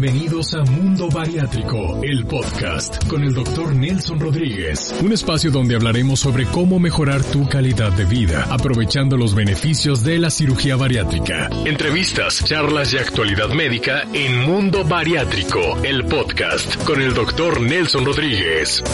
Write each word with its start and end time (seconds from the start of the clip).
Bienvenidos 0.00 0.54
a 0.54 0.62
Mundo 0.62 1.08
Bariátrico, 1.08 2.00
el 2.04 2.24
podcast 2.24 3.04
con 3.08 3.24
el 3.24 3.34
doctor 3.34 3.74
Nelson 3.74 4.20
Rodríguez. 4.20 4.94
Un 5.02 5.12
espacio 5.12 5.50
donde 5.50 5.74
hablaremos 5.74 6.20
sobre 6.20 6.46
cómo 6.46 6.78
mejorar 6.78 7.24
tu 7.24 7.48
calidad 7.48 7.90
de 7.90 8.04
vida, 8.04 8.46
aprovechando 8.48 9.16
los 9.16 9.34
beneficios 9.34 10.04
de 10.04 10.20
la 10.20 10.30
cirugía 10.30 10.76
bariátrica. 10.76 11.50
Entrevistas, 11.64 12.44
charlas 12.44 12.94
y 12.94 12.98
actualidad 12.98 13.48
médica 13.48 14.04
en 14.12 14.42
Mundo 14.42 14.84
Bariátrico, 14.84 15.78
el 15.82 16.04
podcast 16.04 16.76
con 16.84 17.02
el 17.02 17.12
doctor 17.12 17.60
Nelson 17.60 18.04
Rodríguez. 18.04 18.84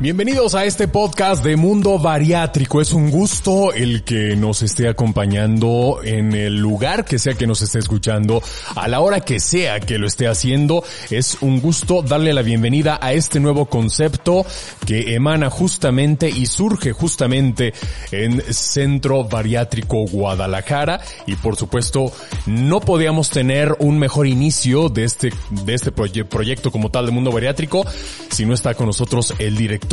Bienvenidos 0.00 0.54
a 0.54 0.64
este 0.64 0.86
podcast 0.86 1.42
de 1.42 1.56
Mundo 1.56 1.98
Bariátrico. 1.98 2.80
Es 2.80 2.92
un 2.92 3.10
gusto 3.10 3.72
el 3.72 4.04
que 4.04 4.36
nos 4.36 4.62
esté 4.62 4.88
acompañando 4.88 5.98
en 6.04 6.34
el 6.34 6.56
lugar 6.56 7.04
que 7.04 7.18
sea 7.18 7.34
que 7.34 7.48
nos 7.48 7.62
esté 7.62 7.80
escuchando, 7.80 8.40
a 8.76 8.86
la 8.86 9.00
hora 9.00 9.18
que 9.18 9.40
sea 9.40 9.80
que 9.80 9.98
lo 9.98 10.06
esté 10.06 10.28
haciendo. 10.28 10.84
Es 11.10 11.38
un 11.40 11.60
gusto 11.60 12.02
darle 12.02 12.32
la 12.32 12.42
bienvenida 12.42 13.00
a 13.02 13.12
este 13.12 13.40
nuevo 13.40 13.66
concepto 13.66 14.46
que 14.86 15.16
emana 15.16 15.50
justamente 15.50 16.30
y 16.30 16.46
surge 16.46 16.92
justamente 16.92 17.74
en 18.12 18.40
Centro 18.54 19.24
Bariátrico 19.24 20.06
Guadalajara. 20.06 21.00
Y 21.26 21.34
por 21.34 21.56
supuesto, 21.56 22.12
no 22.46 22.78
podíamos 22.78 23.30
tener 23.30 23.74
un 23.80 23.98
mejor 23.98 24.28
inicio 24.28 24.90
de 24.90 25.02
este, 25.02 25.32
de 25.50 25.74
este 25.74 25.90
proyecto 25.90 26.70
como 26.70 26.88
tal 26.92 27.06
de 27.06 27.10
Mundo 27.10 27.32
Bariátrico 27.32 27.84
si 28.30 28.46
no 28.46 28.54
está 28.54 28.74
con 28.74 28.86
nosotros 28.86 29.34
el 29.40 29.56
director 29.56 29.87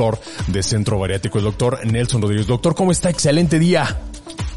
de 0.48 0.62
Centro 0.62 1.00
Bariátrico, 1.00 1.38
el 1.38 1.46
doctor 1.46 1.80
Nelson 1.86 2.22
Rodríguez. 2.22 2.48
Doctor, 2.48 2.76
¿cómo 2.76 2.92
está? 2.92 3.10
Excelente 3.10 3.60
día. 3.60 3.98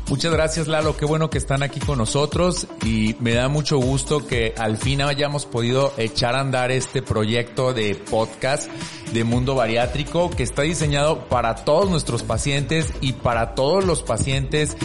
Muchas 0.09 0.33
gracias 0.33 0.66
Lalo, 0.66 0.97
qué 0.97 1.05
bueno 1.05 1.28
que 1.28 1.37
están 1.37 1.62
aquí 1.62 1.80
con 1.80 1.98
nosotros 1.98 2.66
y 2.83 3.14
me 3.20 3.34
da 3.34 3.48
mucho 3.48 3.77
gusto 3.77 4.27
que 4.27 4.55
al 4.56 4.78
fin 4.78 5.02
hayamos 5.02 5.45
podido 5.45 5.92
echar 5.98 6.34
a 6.34 6.41
andar 6.41 6.72
este 6.72 7.03
proyecto 7.03 7.75
de 7.75 7.95
podcast 7.95 8.70
de 9.12 9.25
Mundo 9.25 9.55
Bariátrico 9.55 10.30
que 10.30 10.45
está 10.45 10.62
diseñado 10.62 11.28
para 11.28 11.56
todos 11.56 11.91
nuestros 11.91 12.23
pacientes 12.23 12.91
y 13.02 13.12
para 13.12 13.55
todos 13.55 13.84
los 13.84 14.02
pacientes 14.02 14.78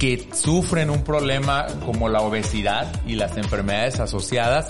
que 0.00 0.30
sufren 0.32 0.88
un 0.88 1.04
problema 1.04 1.66
como 1.84 2.08
la 2.08 2.22
obesidad 2.22 2.90
y 3.06 3.16
las 3.16 3.36
enfermedades 3.36 4.00
asociadas, 4.00 4.68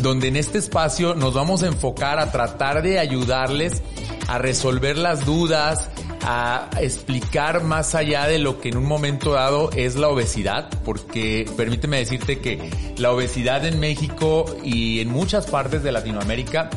donde 0.00 0.28
en 0.28 0.36
este 0.36 0.58
espacio 0.58 1.16
nos 1.16 1.34
vamos 1.34 1.64
a 1.64 1.66
enfocar 1.66 2.20
a 2.20 2.30
tratar 2.30 2.80
de 2.80 3.00
ayudarles 3.00 3.82
a 4.28 4.38
resolver 4.38 4.96
las 4.96 5.24
dudas, 5.24 5.90
a 6.22 6.68
explicar 6.80 7.64
más 7.64 7.94
allá 7.94 8.26
de 8.26 8.38
lo 8.38 8.60
que 8.60 8.68
en 8.68 8.76
un 8.76 8.84
momento 8.84 9.32
dado 9.32 9.70
es 9.74 9.96
la 9.96 10.08
obesidad, 10.08 10.68
porque 10.84 11.50
permíteme 11.56 11.98
decirte 11.98 12.38
que 12.38 12.70
la 12.98 13.10
obesidad 13.10 13.66
en 13.66 13.80
México 13.80 14.44
y 14.62 15.00
en 15.00 15.08
muchas 15.08 15.46
partes 15.46 15.82
de 15.82 15.92
Latinoamérica 15.92 16.68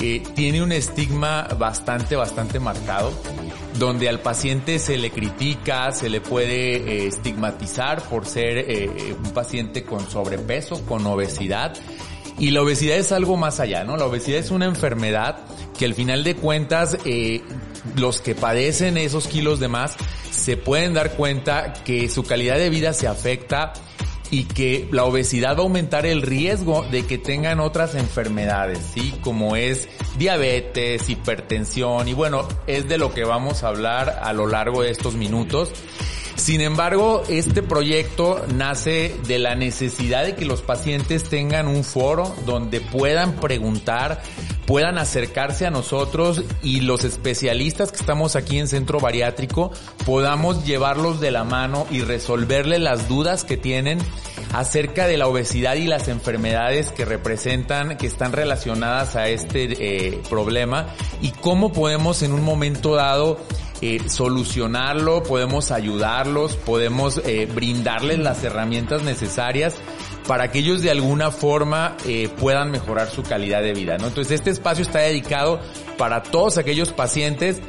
eh, 0.00 0.22
tiene 0.34 0.62
un 0.62 0.72
estigma 0.72 1.48
bastante, 1.56 2.16
bastante 2.16 2.60
marcado 2.60 3.12
donde 3.78 4.08
al 4.08 4.20
paciente 4.20 4.78
se 4.78 4.96
le 4.98 5.10
critica, 5.10 5.92
se 5.92 6.08
le 6.08 6.20
puede 6.20 6.76
eh, 6.76 7.06
estigmatizar 7.06 8.02
por 8.02 8.26
ser 8.26 8.58
eh, 8.58 9.14
un 9.22 9.30
paciente 9.32 9.84
con 9.84 10.08
sobrepeso, 10.10 10.84
con 10.86 11.06
obesidad. 11.06 11.74
Y 12.38 12.50
la 12.50 12.62
obesidad 12.62 12.98
es 12.98 13.12
algo 13.12 13.36
más 13.36 13.60
allá, 13.60 13.84
¿no? 13.84 13.96
La 13.96 14.04
obesidad 14.04 14.38
es 14.38 14.50
una 14.50 14.66
enfermedad 14.66 15.38
que 15.78 15.86
al 15.86 15.94
final 15.94 16.22
de 16.22 16.36
cuentas 16.36 16.98
eh, 17.04 17.42
los 17.96 18.20
que 18.20 18.34
padecen 18.34 18.98
esos 18.98 19.26
kilos 19.26 19.58
de 19.60 19.68
más 19.68 19.96
se 20.30 20.56
pueden 20.56 20.94
dar 20.94 21.12
cuenta 21.12 21.72
que 21.72 22.08
su 22.08 22.24
calidad 22.24 22.58
de 22.58 22.70
vida 22.70 22.92
se 22.92 23.08
afecta 23.08 23.72
y 24.30 24.44
que 24.44 24.88
la 24.90 25.04
obesidad 25.04 25.54
va 25.54 25.60
a 25.60 25.62
aumentar 25.62 26.04
el 26.04 26.22
riesgo 26.22 26.84
de 26.90 27.06
que 27.06 27.18
tengan 27.18 27.60
otras 27.60 27.94
enfermedades, 27.94 28.80
¿sí? 28.94 29.14
Como 29.22 29.56
es 29.56 29.88
diabetes, 30.18 31.08
hipertensión 31.08 32.08
y 32.08 32.12
bueno, 32.12 32.46
es 32.66 32.88
de 32.88 32.98
lo 32.98 33.14
que 33.14 33.24
vamos 33.24 33.62
a 33.62 33.68
hablar 33.68 34.20
a 34.22 34.32
lo 34.32 34.46
largo 34.46 34.82
de 34.82 34.90
estos 34.90 35.14
minutos. 35.14 35.70
Sin 36.36 36.60
embargo, 36.60 37.22
este 37.28 37.62
proyecto 37.62 38.44
nace 38.54 39.16
de 39.26 39.38
la 39.38 39.54
necesidad 39.54 40.24
de 40.24 40.36
que 40.36 40.44
los 40.44 40.62
pacientes 40.62 41.24
tengan 41.24 41.66
un 41.66 41.82
foro 41.82 42.36
donde 42.44 42.80
puedan 42.80 43.36
preguntar, 43.36 44.22
puedan 44.66 44.98
acercarse 44.98 45.66
a 45.66 45.70
nosotros 45.70 46.44
y 46.62 46.82
los 46.82 47.04
especialistas 47.04 47.90
que 47.90 47.98
estamos 47.98 48.36
aquí 48.36 48.58
en 48.58 48.68
Centro 48.68 49.00
Bariátrico 49.00 49.72
podamos 50.04 50.64
llevarlos 50.66 51.20
de 51.20 51.30
la 51.30 51.44
mano 51.44 51.86
y 51.90 52.02
resolverle 52.02 52.78
las 52.78 53.08
dudas 53.08 53.44
que 53.44 53.56
tienen 53.56 53.98
acerca 54.52 55.06
de 55.06 55.16
la 55.16 55.28
obesidad 55.28 55.74
y 55.76 55.86
las 55.86 56.08
enfermedades 56.08 56.90
que 56.90 57.04
representan, 57.04 57.96
que 57.96 58.06
están 58.06 58.32
relacionadas 58.32 59.16
a 59.16 59.28
este 59.28 59.64
eh, 59.80 60.22
problema 60.28 60.86
y 61.22 61.30
cómo 61.30 61.72
podemos 61.72 62.22
en 62.22 62.32
un 62.32 62.44
momento 62.44 62.94
dado 62.94 63.38
solucionarlo, 64.08 65.22
podemos 65.22 65.70
ayudarlos, 65.70 66.56
podemos 66.56 67.20
eh, 67.24 67.46
brindarles 67.52 68.18
las 68.18 68.42
herramientas 68.44 69.02
necesarias 69.02 69.76
para 70.26 70.50
que 70.50 70.58
ellos 70.58 70.82
de 70.82 70.90
alguna 70.90 71.30
forma 71.30 71.96
eh, 72.06 72.28
puedan 72.38 72.70
mejorar 72.70 73.08
su 73.10 73.22
calidad 73.22 73.62
de 73.62 73.74
vida, 73.74 73.96
¿no? 73.98 74.08
Entonces 74.08 74.32
este 74.32 74.50
espacio 74.50 74.82
está 74.82 75.00
dedicado 75.00 75.60
para 75.98 76.22
todos 76.22 76.58
aquellos 76.58 76.92
pacientes 76.92 77.60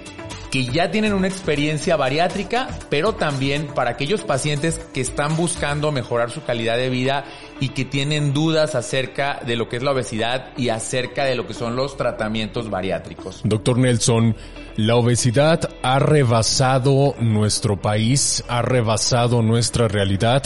que 0.52 0.66
ya 0.66 0.92
tienen 0.92 1.14
una 1.14 1.28
experiencia 1.28 1.96
bariátrica, 1.96 2.68
pero 2.90 3.14
también 3.14 3.68
para 3.68 3.92
aquellos 3.92 4.22
pacientes 4.22 4.80
que 4.94 5.02
están 5.02 5.36
buscando 5.36 5.92
mejorar 5.92 6.32
su 6.32 6.44
calidad 6.44 6.78
de 6.78 6.90
vida 6.90 7.26
y 7.60 7.70
que 7.70 7.86
tienen 7.86 8.34
dudas 8.34 8.76
acerca 8.76 9.40
de 9.46 9.56
lo 9.56 9.68
que 9.68 9.78
es 9.78 9.84
la 9.84 9.92
obesidad 9.92 10.52
y 10.58 10.70
acerca 10.70 11.26
de 11.26 11.36
lo 11.36 11.48
que 11.48 11.54
son 11.54 11.76
los 11.76 11.98
tratamientos 11.98 12.70
bariátricos. 12.70 13.42
Doctor 13.44 13.78
Nelson, 13.78 14.36
la 14.78 14.96
obesidad 14.96 15.70
ha 15.82 16.00
rebasado 16.00 17.16
nuestro 17.20 17.82
país, 17.82 18.44
ha 18.48 18.62
rebasado 18.62 19.42
nuestra 19.42 19.88
realidad 19.88 20.44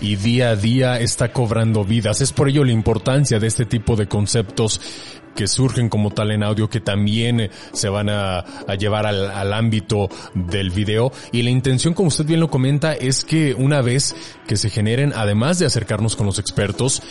y 0.00 0.16
día 0.16 0.50
a 0.50 0.56
día 0.56 1.00
está 1.00 1.32
cobrando 1.32 1.84
vidas. 1.84 2.20
Es 2.20 2.32
por 2.32 2.48
ello 2.48 2.64
la 2.64 2.72
importancia 2.72 3.38
de 3.38 3.46
este 3.46 3.66
tipo 3.66 3.96
de 3.96 4.06
conceptos 4.06 4.80
que 5.34 5.46
surgen 5.46 5.88
como 5.88 6.10
tal 6.10 6.30
en 6.30 6.42
audio 6.42 6.68
que 6.68 6.80
también 6.80 7.50
se 7.72 7.88
van 7.88 8.08
a, 8.08 8.44
llevar 8.78 9.06
al, 9.06 9.30
al, 9.30 9.52
ámbito 9.52 10.08
del 10.34 10.70
video. 10.70 11.12
Y 11.32 11.42
la 11.42 11.50
intención 11.50 11.94
como 11.94 12.08
usted 12.08 12.24
bien 12.24 12.40
lo 12.40 12.50
comenta 12.50 12.94
es 12.94 13.24
que 13.24 13.54
una 13.54 13.82
vez 13.82 14.14
que 14.46 14.56
se 14.56 14.70
generen 14.70 15.12
además 15.14 15.58
de 15.58 15.66
acercarnos 15.66 16.16
con 16.16 16.26
los 16.26 16.38
expertos 16.38 17.02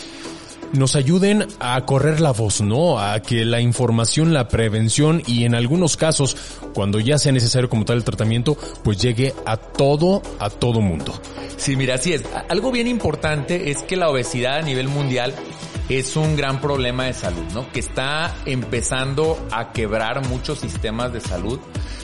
nos 0.73 0.95
ayuden 0.95 1.47
a 1.59 1.85
correr 1.85 2.19
la 2.21 2.31
voz, 2.31 2.61
¿no? 2.61 2.99
A 2.99 3.19
que 3.21 3.45
la 3.45 3.61
información, 3.61 4.33
la 4.33 4.47
prevención 4.47 5.21
y 5.27 5.45
en 5.45 5.55
algunos 5.55 5.97
casos, 5.97 6.35
cuando 6.73 6.99
ya 6.99 7.17
sea 7.17 7.31
necesario 7.31 7.69
como 7.69 7.85
tal 7.85 7.97
el 7.97 8.03
tratamiento, 8.03 8.57
pues 8.83 9.01
llegue 9.01 9.33
a 9.45 9.57
todo, 9.57 10.21
a 10.39 10.49
todo 10.49 10.81
mundo. 10.81 11.13
Sí, 11.57 11.75
mira, 11.75 11.95
así 11.95 12.13
es. 12.13 12.23
Algo 12.49 12.71
bien 12.71 12.87
importante 12.87 13.71
es 13.71 13.83
que 13.83 13.95
la 13.95 14.09
obesidad 14.09 14.57
a 14.57 14.61
nivel 14.61 14.87
mundial 14.87 15.33
es 15.89 16.15
un 16.15 16.35
gran 16.35 16.61
problema 16.61 17.05
de 17.05 17.13
salud, 17.13 17.43
¿no? 17.53 17.69
Que 17.71 17.79
está 17.79 18.33
empezando 18.45 19.37
a 19.51 19.71
quebrar 19.73 20.25
muchos 20.27 20.59
sistemas 20.59 21.11
de 21.11 21.19
salud. 21.19 21.59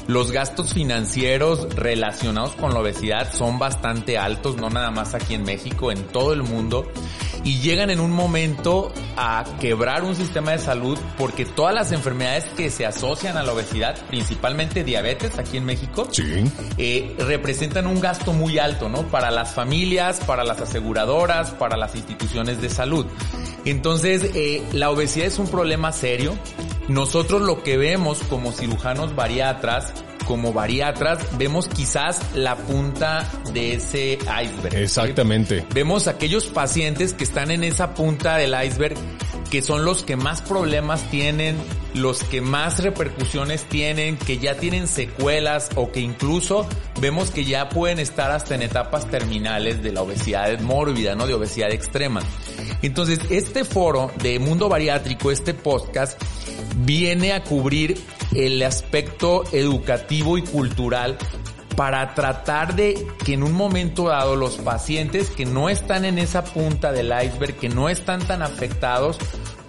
Los 0.07 0.31
gastos 0.31 0.73
financieros 0.73 1.73
relacionados 1.75 2.55
con 2.55 2.73
la 2.73 2.79
obesidad 2.79 3.33
son 3.33 3.59
bastante 3.59 4.17
altos, 4.17 4.57
no 4.57 4.69
nada 4.69 4.91
más 4.91 5.13
aquí 5.13 5.33
en 5.33 5.43
México, 5.43 5.91
en 5.91 6.03
todo 6.07 6.33
el 6.33 6.43
mundo. 6.43 6.89
Y 7.47 7.61
llegan 7.61 7.89
en 7.89 8.01
un 8.01 8.11
momento 8.11 8.91
a 9.15 9.45
quebrar 9.61 10.03
un 10.03 10.15
sistema 10.15 10.51
de 10.51 10.59
salud 10.59 10.99
porque 11.17 11.45
todas 11.45 11.73
las 11.73 11.93
enfermedades 11.93 12.43
que 12.57 12.69
se 12.69 12.85
asocian 12.85 13.37
a 13.37 13.43
la 13.43 13.53
obesidad, 13.53 13.95
principalmente 14.07 14.83
diabetes 14.83 15.39
aquí 15.39 15.55
en 15.55 15.63
México, 15.63 16.09
eh, 16.77 17.15
representan 17.17 17.87
un 17.87 18.01
gasto 18.01 18.33
muy 18.33 18.59
alto, 18.59 18.89
¿no? 18.89 19.03
Para 19.03 19.31
las 19.31 19.53
familias, 19.53 20.19
para 20.27 20.43
las 20.43 20.59
aseguradoras, 20.59 21.51
para 21.51 21.77
las 21.77 21.95
instituciones 21.95 22.59
de 22.59 22.69
salud. 22.69 23.05
Entonces, 23.63 24.29
eh, 24.35 24.61
la 24.73 24.89
obesidad 24.89 25.27
es 25.27 25.39
un 25.39 25.47
problema 25.47 25.93
serio. 25.93 26.37
Nosotros 26.89 27.41
lo 27.41 27.63
que 27.63 27.77
vemos 27.77 28.19
como 28.29 28.51
cirujanos 28.51 29.15
bariatras, 29.15 29.93
como 30.27 30.53
bariatras, 30.53 31.19
vemos 31.37 31.67
quizás 31.67 32.19
la 32.35 32.55
punta 32.55 33.25
de 33.53 33.75
ese 33.75 34.19
iceberg. 34.43 34.75
Exactamente. 34.75 35.65
Vemos 35.73 36.07
aquellos 36.07 36.47
pacientes 36.47 37.13
que 37.13 37.23
están 37.23 37.49
en 37.49 37.63
esa 37.63 37.93
punta 37.93 38.37
del 38.37 38.53
iceberg 38.65 38.95
que 39.49 39.61
son 39.61 39.85
los 39.85 40.03
que 40.03 40.15
más 40.15 40.41
problemas 40.41 41.09
tienen, 41.09 41.55
los 41.93 42.23
que 42.23 42.41
más 42.41 42.83
repercusiones 42.83 43.63
tienen, 43.63 44.17
que 44.17 44.39
ya 44.39 44.57
tienen 44.57 44.87
secuelas 44.87 45.69
o 45.75 45.91
que 45.91 46.01
incluso 46.01 46.67
vemos 46.99 47.31
que 47.31 47.45
ya 47.45 47.69
pueden 47.69 47.99
estar 47.99 48.31
hasta 48.31 48.55
en 48.55 48.61
etapas 48.61 49.09
terminales 49.09 49.81
de 49.81 49.93
la 49.93 50.01
obesidad 50.01 50.59
mórbida, 50.59 51.15
¿no? 51.15 51.27
De 51.27 51.33
obesidad 51.33 51.71
extrema. 51.71 52.21
Entonces, 52.81 53.19
este 53.29 53.63
foro 53.63 54.11
de 54.21 54.39
Mundo 54.39 54.67
Bariátrico, 54.69 55.31
este 55.31 55.53
podcast, 55.53 56.21
viene 56.77 57.33
a 57.33 57.43
cubrir 57.43 57.97
el 58.35 58.61
aspecto 58.63 59.43
educativo 59.51 60.37
y 60.37 60.41
cultural 60.41 61.17
para 61.75 62.15
tratar 62.15 62.75
de 62.75 63.05
que 63.23 63.33
en 63.33 63.43
un 63.43 63.53
momento 63.53 64.07
dado 64.07 64.35
los 64.35 64.57
pacientes 64.57 65.29
que 65.29 65.45
no 65.45 65.69
están 65.69 66.05
en 66.05 66.17
esa 66.17 66.43
punta 66.43 66.91
del 66.91 67.13
iceberg, 67.23 67.55
que 67.55 67.69
no 67.69 67.87
están 67.87 68.25
tan 68.25 68.41
afectados, 68.41 69.19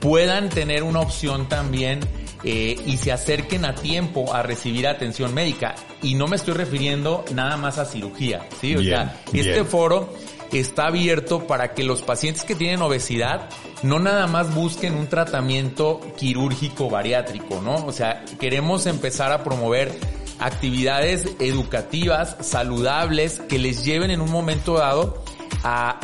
puedan 0.01 0.49
tener 0.49 0.85
una 0.85 1.01
opción 1.01 1.51
también 1.51 2.01
eh, 2.45 2.81
y 2.87 2.97
se 2.97 3.13
acerquen 3.13 3.67
a 3.67 3.75
tiempo 3.75 4.33
a 4.35 4.43
recibir 4.43 4.87
atención 4.87 5.35
médica. 5.35 5.75
Y 6.03 6.15
no 6.15 6.29
me 6.29 6.37
estoy 6.37 6.55
refiriendo 6.55 7.27
nada 7.35 7.59
más 7.59 7.77
a 7.77 7.85
cirugía, 7.85 8.47
¿sí? 8.61 8.75
O 8.75 8.83
sea, 8.83 9.21
este 9.33 9.65
foro 9.65 10.15
está 10.53 10.87
abierto 10.87 11.47
para 11.47 11.75
que 11.75 11.85
los 11.85 12.03
pacientes 12.03 12.45
que 12.45 12.55
tienen 12.55 12.83
obesidad 12.83 13.49
no 13.83 13.99
nada 13.99 14.27
más 14.27 14.55
busquen 14.55 14.95
un 14.95 15.09
tratamiento 15.09 16.01
quirúrgico 16.17 16.89
bariátrico, 16.91 17.61
¿no? 17.61 17.87
O 17.87 17.93
sea, 17.93 18.25
queremos 18.41 18.87
empezar 18.87 19.33
a 19.33 19.45
promover 19.45 19.99
actividades 20.39 21.27
educativas, 21.41 22.37
saludables, 22.41 23.41
que 23.41 23.59
les 23.59 23.85
lleven 23.85 24.11
en 24.11 24.21
un 24.21 24.31
momento 24.31 24.75
dado 24.75 25.23
a 25.65 25.99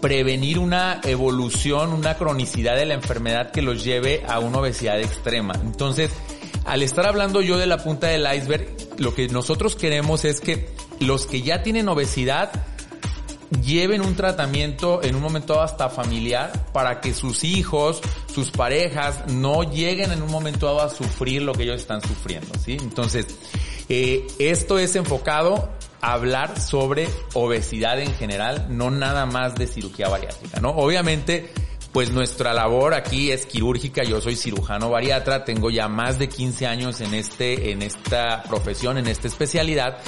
prevenir 0.00 0.58
una 0.58 1.00
evolución, 1.04 1.92
una 1.92 2.16
cronicidad 2.16 2.76
de 2.76 2.86
la 2.86 2.94
enfermedad 2.94 3.50
que 3.50 3.62
los 3.62 3.84
lleve 3.84 4.22
a 4.26 4.38
una 4.38 4.58
obesidad 4.58 4.98
extrema. 5.00 5.54
Entonces, 5.62 6.10
al 6.64 6.82
estar 6.82 7.06
hablando 7.06 7.42
yo 7.42 7.58
de 7.58 7.66
la 7.66 7.78
punta 7.78 8.08
del 8.08 8.26
iceberg, 8.34 8.68
lo 8.98 9.14
que 9.14 9.28
nosotros 9.28 9.76
queremos 9.76 10.24
es 10.24 10.40
que 10.40 10.68
los 11.00 11.26
que 11.26 11.42
ya 11.42 11.62
tienen 11.62 11.88
obesidad 11.88 12.50
lleven 13.62 14.00
un 14.00 14.14
tratamiento 14.14 15.02
en 15.02 15.16
un 15.16 15.22
momento 15.22 15.60
hasta 15.60 15.88
familiar 15.88 16.52
para 16.72 17.00
que 17.00 17.14
sus 17.14 17.44
hijos, 17.44 18.00
sus 18.32 18.50
parejas 18.50 19.26
no 19.28 19.64
lleguen 19.64 20.12
en 20.12 20.22
un 20.22 20.30
momento 20.30 20.66
dado 20.66 20.82
a 20.82 20.88
sufrir 20.88 21.42
lo 21.42 21.52
que 21.52 21.64
ellos 21.64 21.80
están 21.80 22.00
sufriendo, 22.00 22.52
¿sí? 22.58 22.76
Entonces, 22.80 23.26
eh, 23.88 24.26
esto 24.38 24.78
es 24.78 24.94
enfocado 24.94 25.68
a 26.00 26.12
hablar 26.12 26.60
sobre 26.60 27.08
obesidad 27.34 28.00
en 28.00 28.14
general, 28.14 28.66
no 28.70 28.90
nada 28.90 29.26
más 29.26 29.56
de 29.56 29.66
cirugía 29.66 30.08
bariátrica, 30.08 30.60
¿no? 30.60 30.70
Obviamente, 30.70 31.52
pues 31.92 32.12
nuestra 32.12 32.54
labor 32.54 32.94
aquí 32.94 33.32
es 33.32 33.46
quirúrgica, 33.46 34.04
yo 34.04 34.20
soy 34.20 34.36
cirujano 34.36 34.90
bariatra, 34.90 35.44
tengo 35.44 35.70
ya 35.70 35.88
más 35.88 36.18
de 36.18 36.28
15 36.28 36.66
años 36.66 37.00
en 37.00 37.14
este, 37.14 37.72
en 37.72 37.82
esta 37.82 38.44
profesión, 38.44 38.96
en 38.96 39.08
esta 39.08 39.26
especialidad, 39.26 39.98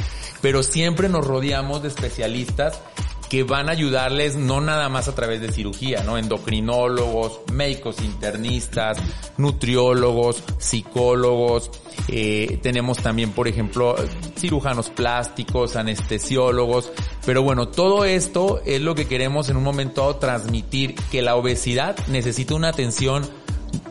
pero 0.40 0.62
siempre 0.62 1.08
nos 1.08 1.26
rodeamos 1.26 1.82
de 1.82 1.88
especialistas 1.88 2.80
que 3.32 3.44
van 3.44 3.70
a 3.70 3.72
ayudarles 3.72 4.36
no 4.36 4.60
nada 4.60 4.90
más 4.90 5.08
a 5.08 5.14
través 5.14 5.40
de 5.40 5.50
cirugía, 5.50 6.02
¿no? 6.02 6.18
Endocrinólogos, 6.18 7.40
médicos 7.50 8.02
internistas, 8.02 8.98
nutriólogos, 9.38 10.44
psicólogos, 10.58 11.70
eh, 12.08 12.58
tenemos 12.62 12.98
también, 12.98 13.30
por 13.30 13.48
ejemplo, 13.48 13.96
cirujanos 14.36 14.90
plásticos, 14.90 15.76
anestesiólogos, 15.76 16.92
pero 17.24 17.42
bueno, 17.42 17.68
todo 17.68 18.04
esto 18.04 18.60
es 18.66 18.82
lo 18.82 18.94
que 18.94 19.06
queremos 19.06 19.48
en 19.48 19.56
un 19.56 19.64
momento 19.64 20.14
transmitir, 20.16 20.94
que 21.10 21.22
la 21.22 21.34
obesidad 21.34 21.96
necesita 22.08 22.54
una 22.54 22.68
atención 22.68 23.26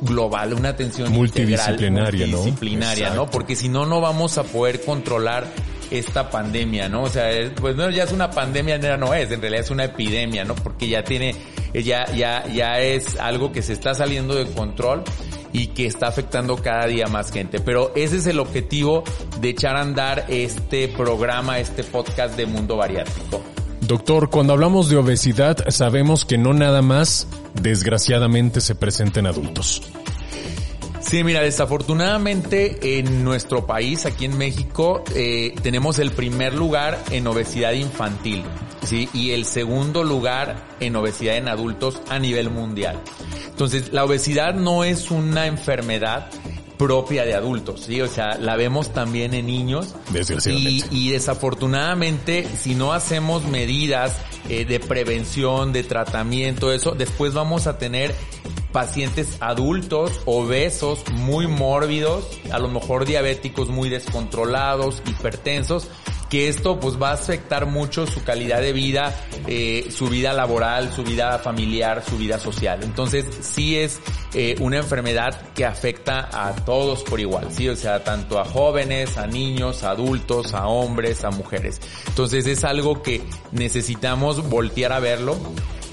global, 0.01 0.53
una 0.53 0.69
atención 0.69 1.11
multidisciplinaria, 1.11 1.87
integral, 1.87 2.29
multidisciplinaria, 2.29 3.09
¿no? 3.15 3.25
Porque 3.25 3.55
si 3.55 3.69
no, 3.69 3.87
no 3.87 4.01
vamos 4.01 4.37
a 4.37 4.43
poder 4.43 4.81
controlar 4.85 5.51
esta 5.91 6.29
pandemia, 6.29 6.89
¿no? 6.89 7.03
O 7.03 7.09
sea, 7.09 7.29
pues 7.59 7.75
no, 7.75 7.89
ya 7.89 8.03
es 8.03 8.11
una 8.11 8.31
pandemia, 8.31 8.77
no 8.97 9.13
es, 9.13 9.31
en 9.31 9.41
realidad 9.41 9.65
es 9.65 9.71
una 9.71 9.83
epidemia, 9.83 10.45
¿no? 10.45 10.55
Porque 10.55 10.87
ya 10.87 11.03
tiene, 11.03 11.35
ya, 11.73 12.05
ya, 12.13 12.47
ya 12.47 12.79
es 12.79 13.19
algo 13.19 13.51
que 13.51 13.61
se 13.61 13.73
está 13.73 13.93
saliendo 13.93 14.33
de 14.33 14.45
control 14.45 15.03
y 15.53 15.67
que 15.67 15.85
está 15.85 16.07
afectando 16.07 16.55
cada 16.57 16.87
día 16.87 17.07
más 17.07 17.31
gente. 17.31 17.59
Pero 17.59 17.91
ese 17.95 18.17
es 18.17 18.27
el 18.27 18.39
objetivo 18.39 19.03
de 19.39 19.49
echar 19.49 19.75
a 19.75 19.81
andar 19.81 20.25
este 20.29 20.87
programa, 20.87 21.59
este 21.59 21.83
podcast 21.83 22.35
de 22.35 22.45
Mundo 22.45 22.77
Bariátrico. 22.77 23.41
Doctor, 23.81 24.29
cuando 24.29 24.53
hablamos 24.53 24.89
de 24.89 24.97
obesidad 24.97 25.67
sabemos 25.69 26.23
que 26.23 26.37
no 26.37 26.53
nada 26.53 26.81
más 26.81 27.27
desgraciadamente 27.61 28.61
se 28.61 28.75
presenta 28.75 29.19
en 29.19 29.27
adultos. 29.27 29.81
Sí, 31.11 31.25
mira, 31.25 31.41
desafortunadamente 31.41 32.97
en 32.97 33.25
nuestro 33.25 33.65
país, 33.65 34.05
aquí 34.05 34.23
en 34.23 34.37
México, 34.37 35.03
eh, 35.13 35.53
tenemos 35.61 35.99
el 35.99 36.11
primer 36.11 36.53
lugar 36.53 37.03
en 37.11 37.27
obesidad 37.27 37.73
infantil, 37.73 38.45
¿sí? 38.85 39.09
Y 39.13 39.31
el 39.31 39.43
segundo 39.43 40.05
lugar 40.05 40.69
en 40.79 40.95
obesidad 40.95 41.35
en 41.35 41.49
adultos 41.49 42.01
a 42.07 42.17
nivel 42.17 42.49
mundial. 42.49 43.01
Entonces, 43.45 43.91
la 43.91 44.05
obesidad 44.05 44.53
no 44.53 44.85
es 44.85 45.11
una 45.11 45.47
enfermedad 45.47 46.29
propia 46.77 47.25
de 47.25 47.33
adultos, 47.33 47.81
¿sí? 47.81 47.99
O 47.99 48.07
sea, 48.07 48.37
la 48.37 48.55
vemos 48.55 48.93
también 48.93 49.33
en 49.33 49.47
niños. 49.47 49.93
Desgraciadamente. 50.13 50.87
Y, 50.91 51.07
y 51.07 51.11
desafortunadamente, 51.11 52.47
si 52.57 52.73
no 52.73 52.93
hacemos 52.93 53.43
medidas 53.43 54.15
eh, 54.47 54.63
de 54.63 54.79
prevención, 54.79 55.73
de 55.73 55.83
tratamiento, 55.83 56.71
eso, 56.71 56.91
después 56.91 57.33
vamos 57.33 57.67
a 57.67 57.77
tener 57.77 58.15
pacientes 58.71 59.37
adultos, 59.39 60.21
obesos, 60.25 61.03
muy 61.11 61.47
mórbidos, 61.47 62.25
a 62.51 62.59
lo 62.59 62.67
mejor 62.67 63.05
diabéticos 63.05 63.69
muy 63.69 63.89
descontrolados, 63.89 65.01
hipertensos, 65.05 65.87
que 66.31 66.47
esto 66.47 66.79
pues 66.79 66.99
va 66.99 67.09
a 67.09 67.13
afectar 67.13 67.65
mucho 67.65 68.07
su 68.07 68.23
calidad 68.23 68.61
de 68.61 68.71
vida, 68.71 69.13
eh, 69.47 69.89
su 69.91 70.07
vida 70.07 70.31
laboral, 70.31 70.89
su 70.93 71.03
vida 71.03 71.37
familiar, 71.39 72.05
su 72.09 72.17
vida 72.17 72.39
social. 72.39 72.79
Entonces 72.83 73.25
sí 73.41 73.77
es 73.77 73.99
eh, 74.33 74.55
una 74.61 74.77
enfermedad 74.77 75.51
que 75.53 75.65
afecta 75.65 76.29
a 76.31 76.55
todos 76.55 77.03
por 77.03 77.19
igual, 77.19 77.51
sí, 77.51 77.67
o 77.67 77.75
sea, 77.75 78.05
tanto 78.05 78.39
a 78.39 78.45
jóvenes, 78.45 79.17
a 79.17 79.27
niños, 79.27 79.83
a 79.83 79.91
adultos, 79.91 80.53
a 80.53 80.67
hombres, 80.67 81.25
a 81.25 81.31
mujeres. 81.31 81.81
Entonces 82.07 82.47
es 82.47 82.63
algo 82.63 83.03
que 83.03 83.21
necesitamos 83.51 84.49
voltear 84.49 84.93
a 84.93 85.01
verlo 85.01 85.35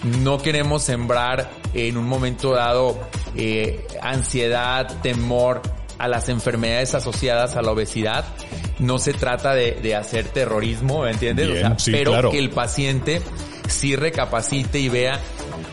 no 0.02 0.38
queremos 0.38 0.82
sembrar 0.82 1.50
en 1.74 1.96
un 1.96 2.06
momento 2.06 2.52
dado 2.52 2.98
eh, 3.36 3.86
ansiedad, 4.00 5.00
temor 5.02 5.62
a 5.98 6.08
las 6.08 6.28
enfermedades 6.28 6.94
asociadas 6.94 7.56
a 7.56 7.62
la 7.62 7.72
obesidad. 7.72 8.24
No 8.78 8.98
se 8.98 9.12
trata 9.12 9.54
de, 9.54 9.94
hacer 9.96 10.28
terrorismo, 10.28 11.02
¿me 11.02 11.10
entiendes? 11.10 11.66
pero 11.86 12.30
que 12.30 12.38
el 12.38 12.50
paciente 12.50 13.20
sí 13.68 13.96
recapacite 13.96 14.78
y 14.78 14.88
vea 14.88 15.20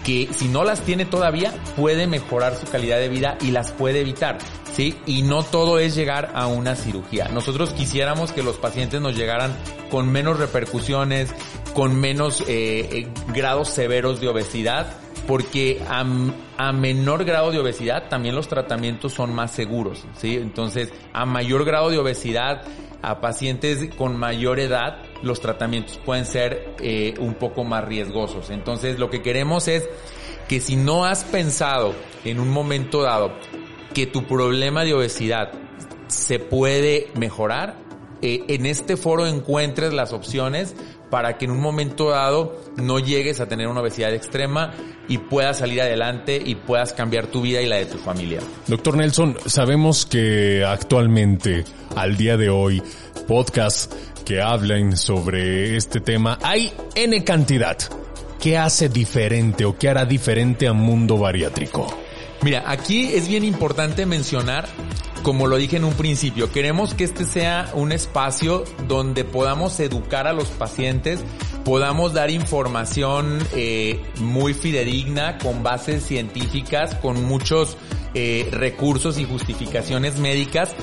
que 0.04 0.30
si 0.36 0.48
no 0.48 0.64
las 0.64 0.82
tiene 0.82 1.06
todavía, 1.06 1.52
puede 1.76 2.08
mejorar 2.08 2.56
su 2.56 2.68
calidad 2.68 2.98
de 3.00 3.10
vida 3.10 3.38
y 3.42 3.52
las 3.52 3.72
puede 3.72 4.02
evitar. 4.02 4.38
¿Sí? 4.76 4.98
Y 5.06 5.22
no 5.22 5.42
todo 5.44 5.80
es 5.80 5.96
llegar 5.96 6.32
a 6.36 6.48
una 6.48 6.76
cirugía. 6.76 7.30
Nosotros 7.30 7.72
quisiéramos 7.72 8.34
que 8.34 8.44
los 8.44 8.58
pacientes 8.58 9.00
nos 9.00 9.16
llegaran 9.16 9.56
con 9.90 10.12
menos 10.12 10.38
repercusiones, 10.38 11.30
con 11.76 12.00
menos 12.00 12.42
eh, 12.42 12.46
eh, 12.48 13.08
grados 13.34 13.68
severos 13.68 14.22
de 14.22 14.30
obesidad, 14.30 14.88
porque 15.28 15.84
a, 15.90 16.72
menor 16.72 17.26
grado 17.26 17.52
de 17.52 17.60
obesidad 17.60 18.08
también 18.08 18.34
los 18.34 18.48
tratamientos 18.48 19.12
son 19.12 19.36
más 19.36 19.52
seguros, 19.52 20.06
¿sí? 20.18 20.36
Entonces, 20.36 20.94
a 21.12 21.26
mayor 21.26 21.66
grado 21.66 21.90
de 21.90 21.98
obesidad, 21.98 22.64
a 23.02 23.20
pacientes 23.20 23.94
con 23.98 24.16
mayor 24.16 24.62
edad, 24.62 25.00
los 25.22 25.42
tratamientos 25.42 26.00
pueden 26.06 26.26
ser 26.26 26.76
eh, 26.80 27.14
un 27.20 27.34
poco 27.34 27.66
más 27.66 27.84
riesgosos. 27.84 28.52
Entonces, 28.52 28.98
lo 28.98 29.10
que 29.10 29.22
queremos 29.22 29.68
es 29.68 29.84
que 30.48 30.62
si 30.62 30.78
no 30.78 31.04
has 31.04 31.26
pensado 31.26 31.94
en 32.24 32.40
un 32.40 32.52
momento 32.52 33.02
dado 33.02 33.34
que 33.94 34.08
tu 34.08 34.24
problema 34.24 34.86
de 34.86 34.94
obesidad 34.94 35.52
se 36.08 36.40
puede 36.40 37.10
mejorar, 37.16 37.86
eh, 38.22 38.46
en 38.48 38.66
este 38.66 38.98
foro 38.98 39.28
encuentres 39.28 39.94
las 39.94 40.14
opciones 40.14 40.76
para 41.10 41.38
que 41.38 41.46
en 41.46 41.52
un 41.52 41.62
momento 41.62 42.10
dado 42.10 42.62
no 42.78 43.00
llegues 43.00 43.40
a 43.40 43.48
tener 43.48 43.68
una 43.68 43.82
obesidad 43.82 44.14
extrema 44.14 44.74
y 45.08 45.18
puedas 45.18 45.60
salir 45.60 45.82
adelante 45.82 46.42
y 46.44 46.56
puedas 46.56 46.94
cambiar 46.94 47.28
tu 47.28 47.42
vida 47.42 47.62
y 47.62 47.68
la 47.68 47.78
de 47.78 47.86
tu 47.86 47.98
familia. 47.98 48.40
Doctor 48.68 48.98
Nelson, 48.98 49.38
sabemos 49.46 50.06
que 50.06 50.64
actualmente, 50.66 51.64
al 51.96 52.18
día 52.18 52.38
de 52.38 52.50
hoy, 52.50 52.82
podcasts 53.28 53.90
que 54.26 54.42
hablan 54.42 54.98
sobre 54.98 55.76
este 55.78 56.00
tema, 56.00 56.40
hay 56.42 56.74
N 56.96 57.24
cantidad. 57.24 57.78
¿Qué 58.40 58.58
hace 58.58 58.90
diferente 58.90 59.66
o 59.66 59.78
qué 59.78 59.90
hará 59.90 60.06
diferente 60.06 60.68
a 60.68 60.74
Mundo 60.74 61.18
Bariátrico? 61.18 62.05
Mira, 62.46 62.64
aquí 62.68 63.06
es 63.06 63.28
bien 63.28 63.44
importante 63.44 64.06
mencionar, 64.06 64.68
como 65.24 65.48
lo 65.48 65.58
dije 65.58 65.78
en 65.78 65.84
un 65.84 65.96
principio, 65.96 66.52
queremos 66.52 66.94
que 66.94 67.04
este 67.04 67.26
sea 67.26 67.72
un 67.74 67.92
espacio 67.92 68.66
donde 68.88 69.24
podamos 69.24 69.80
educar 69.80 70.28
a 70.28 70.34
los 70.34 70.50
pacientes, 70.50 71.22
podamos 71.64 72.14
dar 72.14 72.30
información 72.30 73.40
eh, 73.56 74.00
muy 74.20 74.54
fidedigna, 74.54 75.40
con 75.40 75.64
bases 75.64 76.04
científicas, 76.04 76.94
con 76.94 77.24
muchos 77.24 77.78
eh, 78.14 78.48
recursos 78.52 79.18
y 79.18 79.26
justificaciones 79.26 80.20
médicas 80.20 80.76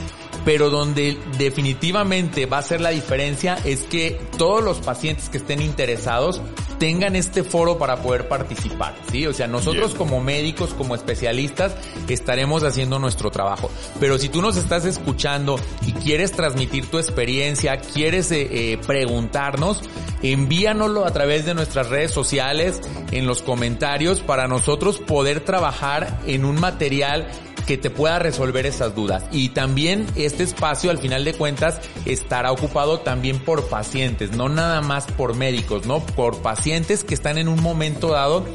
pero 0.44 0.70
donde 0.70 1.18
definitivamente 1.38 2.46
va 2.46 2.58
a 2.58 2.62
ser 2.62 2.80
la 2.80 2.90
diferencia 2.90 3.58
es 3.64 3.82
que 3.82 4.20
todos 4.38 4.62
los 4.62 4.78
pacientes 4.78 5.28
que 5.28 5.38
estén 5.38 5.62
interesados 5.62 6.40
tengan 6.78 7.14
este 7.14 7.44
foro 7.44 7.78
para 7.78 8.02
poder 8.02 8.26
participar, 8.26 8.96
¿sí? 9.12 9.25
O 9.28 9.32
sea, 9.32 9.46
nosotros 9.46 9.94
como 9.94 10.20
médicos, 10.20 10.75
como 10.75 10.96
especialistas, 10.96 11.76
estaremos 12.08 12.64
haciendo 12.64 12.99
nuestro 12.99 13.30
trabajo. 13.30 13.70
Pero 14.00 14.18
si 14.18 14.28
tú 14.28 14.42
nos 14.42 14.56
estás 14.56 14.84
escuchando 14.84 15.61
y 15.87 15.92
quieres 15.92 16.32
transmitir 16.32 16.87
tu 16.87 16.99
experiencia, 16.99 17.78
quieres 17.78 18.32
eh, 18.32 18.49
eh, 18.50 18.78
preguntarnos, 18.84 19.80
envíanoslo 20.25 21.06
a 21.06 21.12
través 21.12 21.46
de 21.46 21.54
nuestras 21.54 21.88
redes 21.88 22.11
sociales, 22.11 22.80
en 23.12 23.26
los 23.26 23.42
comentarios, 23.42 24.20
para 24.20 24.49
nosotros 24.49 24.99
poder 24.99 25.40
trabajar 25.40 26.18
en 26.26 26.44
un 26.44 26.58
material 26.61 27.28
que 27.66 27.78
te 27.78 27.90
pueda 27.90 28.19
resolver 28.19 28.66
esas 28.66 28.95
dudas. 28.95 29.25
Y 29.33 29.50
también 29.50 30.07
este 30.16 30.42
espacio 30.42 30.90
al 30.90 30.99
final 30.99 31.25
de 31.25 31.35
cuentas 31.35 31.81
estará 32.04 32.52
ocupado 32.52 33.00
también 33.00 33.38
por 33.38 33.69
pacientes, 33.69 34.33
no 34.33 34.49
nada 34.49 34.81
más 34.81 35.07
por 35.07 35.37
médicos, 35.37 35.87
¿no? 35.87 36.00
Por 36.00 36.42
pacientes 36.42 37.04
que 37.04 37.14
están 37.14 37.38
en 37.38 37.49
un 37.49 37.62
momento 37.62 38.11
dado 38.11 38.47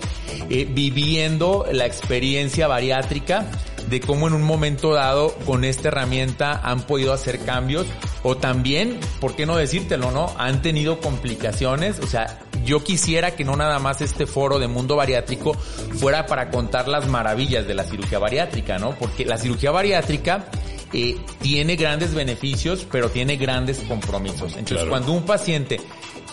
eh, 0.49 0.67
viviendo 0.69 1.65
la 1.71 1.85
experiencia 1.85 2.67
bariátrica 2.67 3.45
de 3.89 3.99
cómo 3.99 4.27
en 4.27 4.33
un 4.33 4.43
momento 4.43 4.93
dado 4.93 5.33
con 5.45 5.63
esta 5.63 5.87
herramienta 5.89 6.59
han 6.63 6.81
podido 6.81 7.13
hacer 7.13 7.39
cambios 7.39 7.87
o 8.23 8.37
también, 8.37 8.99
¿por 9.19 9.35
qué 9.35 9.45
no 9.45 9.55
decírtelo, 9.57 10.11
no? 10.11 10.33
Han 10.37 10.61
tenido 10.61 10.99
complicaciones, 10.99 11.99
o 11.99 12.07
sea, 12.07 12.39
yo 12.65 12.83
quisiera 12.83 13.35
que 13.35 13.45
no 13.45 13.55
nada 13.55 13.79
más 13.79 14.01
este 14.01 14.25
foro 14.25 14.59
de 14.59 14.67
mundo 14.67 14.97
bariátrico 14.97 15.53
fuera 15.53 16.25
para 16.25 16.49
contar 16.49 16.87
las 16.87 17.07
maravillas 17.07 17.65
de 17.65 17.73
la 17.73 17.83
cirugía 17.85 18.19
bariátrica, 18.19 18.77
¿no? 18.77 18.91
Porque 18.95 19.25
la 19.25 19.37
cirugía 19.37 19.71
bariátrica 19.71 20.45
eh, 20.93 21.17
tiene 21.41 21.75
grandes 21.75 22.13
beneficios, 22.13 22.85
pero 22.91 23.09
tiene 23.09 23.37
grandes 23.37 23.79
compromisos. 23.79 24.55
Entonces, 24.57 24.87
cuando 24.87 25.11
un 25.13 25.25
paciente 25.25 25.79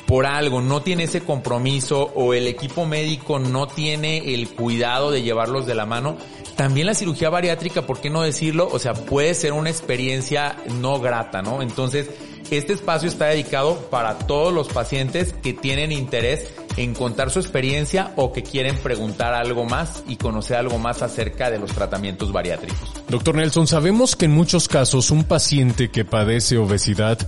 por 0.07 0.27
algo 0.27 0.61
no 0.61 0.83
tiene 0.83 1.05
ese 1.05 1.23
compromiso 1.23 2.13
o 2.15 2.35
el 2.35 2.47
equipo 2.47 2.87
médico 2.87 3.39
no 3.39 3.67
tiene 3.67 4.35
el 4.35 4.49
cuidado 4.49 5.11
de 5.11 5.23
llevarlos 5.23 5.67
de 5.67 5.75
la 5.75 5.87
mano, 5.87 6.17
también 6.57 6.87
la 6.87 6.95
cirugía 6.95 7.31
bariátrica, 7.31 7.83
¿por 7.83 8.01
qué 8.01 8.11
no 8.11 8.23
decirlo? 8.23 8.69
O 8.71 8.79
sea, 8.79 8.95
puede 8.95 9.35
ser 9.35 9.53
una 9.53 9.71
experiencia 9.71 10.57
no 10.81 11.01
grata, 11.01 11.43
¿no? 11.43 11.63
Entonces, 11.63 12.11
este 12.51 12.75
espacio 12.75 13.09
está 13.09 13.27
dedicado 13.27 13.77
para 13.91 14.19
todos 14.19 14.53
los 14.53 14.69
pacientes 14.69 15.33
que 15.33 15.53
tienen 15.53 15.91
interés 15.91 16.53
en 16.77 16.95
contar 16.95 17.31
su 17.31 17.39
experiencia 17.39 18.13
o 18.17 18.33
que 18.33 18.43
quieren 18.43 18.77
preguntar 18.77 19.33
algo 19.35 19.65
más 19.65 20.03
y 20.07 20.17
conocer 20.17 20.57
algo 20.57 20.79
más 20.79 21.03
acerca 21.03 21.51
de 21.51 21.59
los 21.59 21.73
tratamientos 21.73 22.33
bariátricos. 22.33 22.93
Doctor 23.09 23.37
Nelson, 23.37 23.67
sabemos 23.67 24.17
que 24.17 24.27
en 24.27 24.33
muchos 24.33 24.69
casos 24.69 25.11
un 25.11 25.25
paciente 25.25 25.91
que 25.91 26.05
padece 26.05 26.59
obesidad 26.59 27.19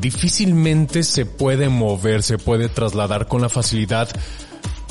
difícilmente 0.00 1.02
se 1.02 1.26
puede 1.26 1.68
mover, 1.68 2.22
se 2.22 2.38
puede 2.38 2.68
trasladar 2.68 3.26
con 3.28 3.42
la 3.42 3.48
facilidad 3.48 4.08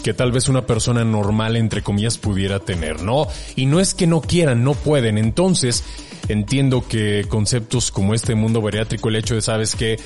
que 0.04 0.14
tal 0.14 0.32
vez 0.32 0.48
una 0.48 0.66
persona 0.66 1.04
normal, 1.04 1.58
entre 1.58 1.82
comillas, 1.82 2.18
pudiera 2.18 2.60
tener, 2.60 3.02
¿no? 3.02 3.28
Y 3.56 3.66
no 3.66 3.80
es 3.80 3.94
que 3.94 4.08
no 4.08 4.22
quieran, 4.22 4.64
no 4.64 4.74
pueden. 4.74 5.18
Entonces, 5.18 5.84
entiendo 6.30 6.88
que 6.88 7.26
conceptos 7.28 7.92
como 7.92 8.14
este 8.14 8.36
mundo 8.36 8.62
bariátrico, 8.62 9.10
el 9.10 9.18
hecho 9.18 9.36
de 9.36 9.42
sabes 9.42 9.76
que 9.76 10.00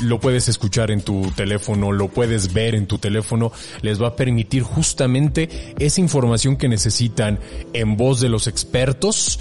lo 0.00 0.20
puedes 0.20 0.48
escuchar 0.48 0.90
en 0.90 1.02
tu 1.02 1.30
teléfono, 1.32 1.92
lo 1.92 2.08
puedes 2.08 2.52
ver 2.52 2.74
en 2.74 2.86
tu 2.86 2.98
teléfono, 2.98 3.52
les 3.82 4.00
va 4.00 4.08
a 4.08 4.16
permitir 4.16 4.62
justamente 4.62 5.74
esa 5.78 6.00
información 6.00 6.56
que 6.56 6.68
necesitan 6.68 7.40
en 7.72 7.96
voz 7.96 8.20
de 8.20 8.28
los 8.28 8.46
expertos, 8.46 9.40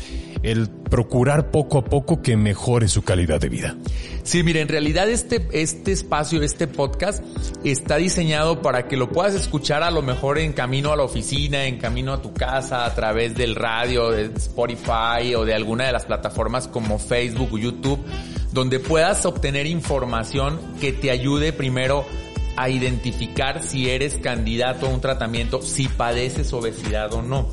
el 0.52 0.70
procurar 0.70 1.52
poco 1.52 1.78
a 1.78 1.86
poco 1.86 2.22
que 2.22 2.38
mejore 2.38 2.88
su 2.88 3.02
calidad 3.04 3.42
de 3.42 3.50
vida. 3.50 3.76
Sí, 4.24 4.44
mire, 4.44 4.62
en 4.62 4.70
realidad 4.70 5.10
este, 5.10 5.48
este 5.52 5.92
espacio, 5.92 6.42
este 6.42 6.68
podcast, 6.68 7.24
está 7.64 7.98
diseñado 7.98 8.62
para 8.62 8.88
que 8.88 8.96
lo 8.96 9.10
puedas 9.10 9.36
escuchar 9.36 9.84
a 9.84 9.92
lo 9.92 10.02
mejor 10.02 10.38
en 10.38 10.54
camino 10.54 10.94
a 10.94 10.96
la 10.96 11.04
oficina, 11.04 11.66
en 11.66 11.78
camino 11.78 12.14
a 12.14 12.22
tu 12.22 12.34
casa, 12.34 12.86
a 12.86 12.96
través 12.96 13.36
del 13.36 13.56
radio, 13.56 14.12
de 14.12 14.26
Spotify 14.38 15.36
o 15.36 15.44
de 15.44 15.54
alguna 15.54 15.86
de 15.86 15.92
las 15.92 16.06
plataformas 16.06 16.68
como 16.68 16.98
Facebook 16.98 17.50
o 17.54 17.58
YouTube, 17.58 18.00
donde 18.54 18.80
puedas 18.80 19.26
obtener 19.26 19.66
información 19.66 20.60
que 20.80 20.94
te 20.94 21.12
ayude 21.12 21.52
primero 21.52 22.06
a 22.56 22.70
identificar 22.70 23.62
si 23.62 23.90
eres 23.90 24.18
candidato 24.18 24.88
a 24.88 24.90
un 24.90 25.02
tratamiento, 25.02 25.62
si 25.62 25.88
padeces 25.88 26.52
obesidad 26.54 27.14
o 27.14 27.22
no. 27.22 27.48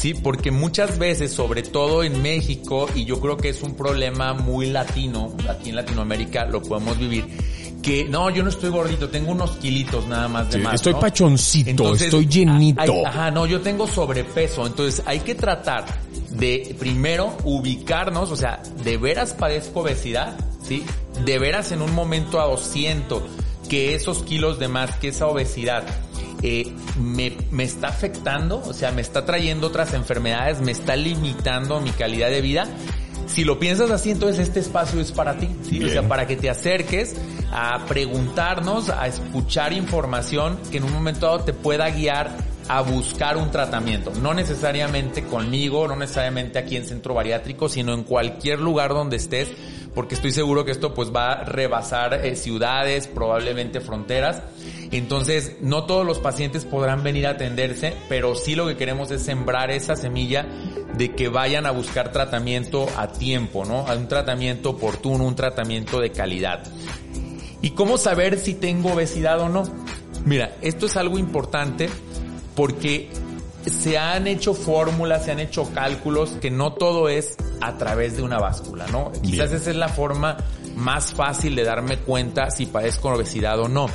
Sí, 0.00 0.14
porque 0.14 0.50
muchas 0.50 0.98
veces, 0.98 1.30
sobre 1.30 1.62
todo 1.62 2.02
en 2.02 2.22
México, 2.22 2.88
y 2.94 3.04
yo 3.04 3.20
creo 3.20 3.36
que 3.36 3.50
es 3.50 3.62
un 3.62 3.74
problema 3.74 4.32
muy 4.32 4.70
latino, 4.70 5.36
aquí 5.46 5.68
en 5.68 5.76
Latinoamérica 5.76 6.46
lo 6.46 6.62
podemos 6.62 6.98
vivir, 6.98 7.26
que 7.82 8.06
no, 8.06 8.30
yo 8.30 8.42
no 8.42 8.48
estoy 8.48 8.70
gordito, 8.70 9.10
tengo 9.10 9.30
unos 9.32 9.50
kilitos 9.58 10.06
nada 10.06 10.26
más 10.26 10.50
de 10.50 10.58
más. 10.60 10.76
Estoy 10.76 10.94
pachoncito, 10.94 11.94
estoy 11.94 12.26
llenito. 12.26 13.06
ajá, 13.06 13.30
no, 13.30 13.44
yo 13.44 13.60
tengo 13.60 13.86
sobrepeso, 13.86 14.66
entonces 14.66 15.02
hay 15.04 15.20
que 15.20 15.34
tratar 15.34 15.84
de 16.30 16.74
primero 16.78 17.36
ubicarnos, 17.44 18.30
o 18.30 18.36
sea, 18.36 18.62
de 18.82 18.96
veras 18.96 19.34
padezco 19.34 19.80
obesidad, 19.80 20.34
¿sí? 20.62 20.82
De 21.26 21.38
veras 21.38 21.72
en 21.72 21.82
un 21.82 21.94
momento 21.94 22.38
dado 22.38 22.56
siento 22.56 23.22
que 23.68 23.94
esos 23.94 24.22
kilos 24.22 24.58
de 24.58 24.68
más, 24.68 24.96
que 24.96 25.08
esa 25.08 25.26
obesidad, 25.26 25.84
eh, 26.42 26.72
me, 26.98 27.36
me 27.50 27.64
está 27.64 27.88
afectando, 27.88 28.62
o 28.64 28.72
sea, 28.72 28.92
me 28.92 29.02
está 29.02 29.24
trayendo 29.24 29.66
otras 29.66 29.94
enfermedades, 29.94 30.60
me 30.60 30.72
está 30.72 30.96
limitando 30.96 31.80
mi 31.80 31.90
calidad 31.90 32.30
de 32.30 32.40
vida. 32.40 32.68
Si 33.26 33.44
lo 33.44 33.58
piensas 33.58 33.90
así, 33.90 34.10
entonces 34.10 34.48
este 34.48 34.60
espacio 34.60 35.00
es 35.00 35.12
para 35.12 35.38
ti, 35.38 35.48
¿sí? 35.68 35.84
O 35.84 35.88
sea, 35.88 36.02
para 36.08 36.26
que 36.26 36.36
te 36.36 36.50
acerques 36.50 37.14
a 37.52 37.84
preguntarnos, 37.86 38.88
a 38.88 39.06
escuchar 39.06 39.72
información 39.72 40.58
que 40.70 40.78
en 40.78 40.84
un 40.84 40.92
momento 40.92 41.26
dado 41.26 41.44
te 41.44 41.52
pueda 41.52 41.88
guiar 41.90 42.30
a 42.68 42.82
buscar 42.82 43.36
un 43.36 43.50
tratamiento. 43.50 44.12
No 44.22 44.32
necesariamente 44.32 45.24
conmigo, 45.24 45.88
no 45.88 45.96
necesariamente 45.96 46.58
aquí 46.58 46.76
en 46.76 46.86
Centro 46.86 47.14
Bariátrico, 47.14 47.68
sino 47.68 47.92
en 47.94 48.04
cualquier 48.04 48.60
lugar 48.60 48.90
donde 48.90 49.16
estés, 49.16 49.48
porque 49.94 50.14
estoy 50.14 50.32
seguro 50.32 50.64
que 50.64 50.70
esto 50.70 50.94
pues 50.94 51.14
va 51.14 51.32
a 51.32 51.44
rebasar 51.44 52.24
eh, 52.24 52.36
ciudades, 52.36 53.06
probablemente 53.06 53.80
fronteras. 53.80 54.42
Entonces, 54.92 55.56
no 55.60 55.84
todos 55.84 56.06
los 56.06 56.18
pacientes 56.18 56.64
podrán 56.64 57.02
venir 57.02 57.26
a 57.26 57.30
atenderse, 57.30 57.94
pero 58.08 58.34
sí 58.34 58.54
lo 58.54 58.66
que 58.66 58.76
queremos 58.76 59.10
es 59.10 59.22
sembrar 59.22 59.70
esa 59.70 59.96
semilla 59.96 60.46
de 60.94 61.14
que 61.14 61.28
vayan 61.28 61.66
a 61.66 61.70
buscar 61.70 62.12
tratamiento 62.12 62.86
a 62.96 63.08
tiempo, 63.08 63.64
¿no? 63.64 63.86
A 63.86 63.94
un 63.94 64.08
tratamiento 64.08 64.70
oportuno, 64.70 65.24
un 65.24 65.36
tratamiento 65.36 66.00
de 66.00 66.10
calidad. 66.10 66.62
¿Y 67.62 67.70
cómo 67.70 67.98
saber 67.98 68.38
si 68.38 68.54
tengo 68.54 68.92
obesidad 68.92 69.40
o 69.40 69.48
no? 69.48 69.64
Mira, 70.24 70.56
esto 70.62 70.86
es 70.86 70.96
algo 70.96 71.18
importante 71.18 71.88
porque 72.54 73.10
se 73.66 73.98
han 73.98 74.26
hecho 74.26 74.54
fórmulas, 74.54 75.24
se 75.24 75.32
han 75.32 75.40
hecho 75.40 75.70
cálculos 75.74 76.30
que 76.40 76.50
no 76.50 76.72
todo 76.72 77.08
es 77.08 77.36
a 77.60 77.76
través 77.76 78.16
de 78.16 78.22
una 78.22 78.38
báscula, 78.38 78.86
¿no? 78.88 79.12
Quizás 79.22 79.52
esa 79.52 79.70
es 79.70 79.76
la 79.76 79.88
forma 79.88 80.36
más 80.76 81.12
fácil 81.12 81.54
de 81.56 81.64
darme 81.64 81.98
cuenta 81.98 82.50
si 82.50 82.66
padezco 82.66 83.10
obesidad 83.10 83.58
o 83.60 83.68
no. 83.68 83.88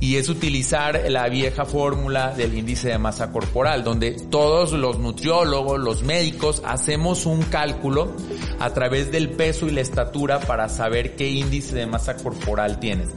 Y 0.00 0.16
es 0.16 0.28
utilizar 0.28 1.00
la 1.08 1.28
vieja 1.28 1.64
fórmula 1.64 2.34
del 2.34 2.54
índice 2.54 2.88
de 2.88 2.98
masa 2.98 3.30
corporal, 3.32 3.84
donde 3.84 4.12
todos 4.12 4.72
los 4.72 4.98
nutriólogos, 4.98 5.78
los 5.78 6.02
médicos, 6.02 6.62
hacemos 6.66 7.24
un 7.24 7.42
cálculo 7.42 8.14
a 8.58 8.70
través 8.74 9.10
del 9.10 9.30
peso 9.30 9.66
y 9.66 9.70
la 9.70 9.80
estatura 9.80 10.40
para 10.40 10.68
saber 10.68 11.16
qué 11.16 11.30
índice 11.30 11.74
de 11.74 11.86
masa 11.86 12.16
corporal 12.16 12.80
tienes. 12.80 13.08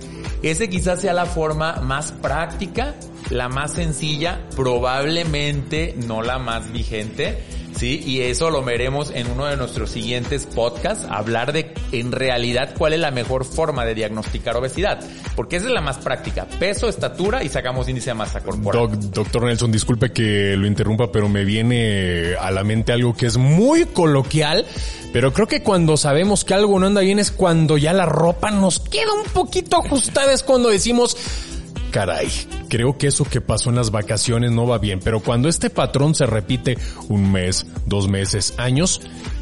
Ese 0.43 0.69
quizás 0.69 1.01
sea 1.01 1.13
la 1.13 1.25
forma 1.25 1.81
más 1.81 2.11
práctica, 2.11 2.95
la 3.31 3.49
más 3.49 3.73
sencilla, 3.73 4.39
probablemente 4.55 5.95
no 6.05 6.21
la 6.21 6.37
más 6.37 6.71
vigente, 6.71 7.43
¿sí? 7.77 8.01
Y 8.05 8.21
eso 8.21 8.49
lo 8.49 8.63
veremos 8.63 9.11
en 9.13 9.29
uno 9.29 9.45
de 9.45 9.57
nuestros 9.57 9.91
siguientes 9.91 10.45
podcasts, 10.45 11.05
hablar 11.09 11.53
de 11.53 11.73
en 11.91 12.11
realidad 12.11 12.73
cuál 12.77 12.93
es 12.93 12.99
la 12.99 13.11
mejor 13.11 13.45
forma 13.45 13.85
de 13.85 13.95
diagnosticar 13.95 14.55
obesidad, 14.57 14.99
porque 15.35 15.57
esa 15.57 15.67
es 15.67 15.71
la 15.71 15.81
más 15.81 15.97
práctica, 15.97 16.47
peso, 16.59 16.89
estatura 16.89 17.43
y 17.43 17.49
sacamos 17.49 17.87
índice 17.87 18.09
de 18.09 18.15
masa 18.15 18.41
corporal. 18.41 19.11
doctor 19.11 19.43
Nelson, 19.43 19.71
disculpe 19.71 20.11
que 20.11 20.55
lo 20.57 20.67
interrumpa, 20.67 21.11
pero 21.11 21.29
me 21.29 21.45
viene 21.45 22.35
a 22.39 22.51
la 22.51 22.63
mente 22.63 22.91
algo 22.91 23.13
que 23.15 23.27
es 23.27 23.37
muy 23.37 23.85
coloquial, 23.85 24.65
pero 25.13 25.33
creo 25.33 25.47
que 25.47 25.61
cuando 25.61 25.97
sabemos 25.97 26.43
que 26.43 26.53
algo 26.53 26.79
no 26.79 26.87
anda 26.87 27.01
bien 27.01 27.19
es 27.19 27.31
cuando 27.31 27.77
ya 27.77 27.93
la 27.93 28.05
ropa 28.05 28.51
nos 28.51 28.79
queda 28.79 29.13
un 29.13 29.31
poquito 29.31 29.77
ajustada, 29.77 30.33
es 30.33 30.43
cuando 30.43 30.69
decimos, 30.69 31.17
caray, 31.97 32.29
creo 32.69 32.95
que 32.95 33.07
eso 33.07 33.23
que 33.23 33.41
pasó 33.41 33.71
en 33.71 33.75
las 33.75 33.89
vacaciones 33.89 34.51
no 34.51 34.67
va 34.67 34.77
bien, 34.77 34.99
pero 35.03 35.19
cuando 35.19 35.49
este 35.49 35.71
patrón 35.71 36.13
se 36.13 36.27
repite 36.27 36.77
un 37.09 37.31
mes, 37.31 37.65
dos 37.87 38.07
meses, 38.07 38.53
años, 38.57 39.01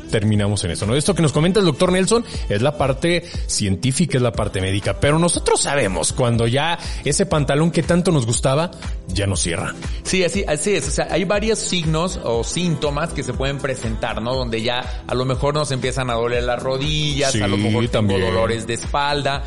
terminamos 0.10 0.64
en 0.64 0.72
eso, 0.72 0.86
¿no? 0.86 0.96
Esto 0.96 1.14
que 1.14 1.22
nos 1.22 1.34
comenta 1.34 1.60
el 1.60 1.66
doctor 1.66 1.92
Nelson 1.92 2.24
es 2.48 2.62
la 2.62 2.78
parte 2.78 3.24
científica, 3.48 4.18
es 4.18 4.22
la 4.22 4.32
parte 4.32 4.62
médica, 4.62 5.02
pero 5.02 5.20
nosotros 5.20 5.60
sabemos 5.60 6.14
cuando 6.14 6.48
ya 6.48 6.80
ese 7.04 7.26
pantalón 7.26 7.72
que 7.72 7.84
tanto 7.84 8.14
nos 8.14 8.26
gustaba 8.26 8.72
ya 9.10 9.28
no 9.28 9.36
cierra. 9.36 9.76
Sí, 10.04 10.24
así, 10.24 10.46
así 10.48 10.76
es. 10.76 10.88
O 10.88 10.92
sea, 10.92 11.10
hay 11.12 11.26
varios 11.26 11.60
signos 11.60 12.22
o 12.24 12.46
síntomas 12.46 13.12
que 13.12 13.24
se 13.24 13.34
pueden 13.34 13.58
presentar, 13.58 14.22
¿no? 14.22 14.34
Donde 14.34 14.62
ya 14.62 15.04
a 15.06 15.14
lo 15.14 15.26
mejor 15.26 15.56
nos 15.56 15.72
empiezan 15.72 16.10
a 16.10 16.14
doler 16.14 16.44
las 16.44 16.64
rodillas, 16.64 17.36
a 17.36 17.48
lo 17.50 17.58
mejor 17.58 17.90
tengo 17.90 18.18
dolores 18.18 18.66
de 18.66 18.76
espalda. 18.76 19.44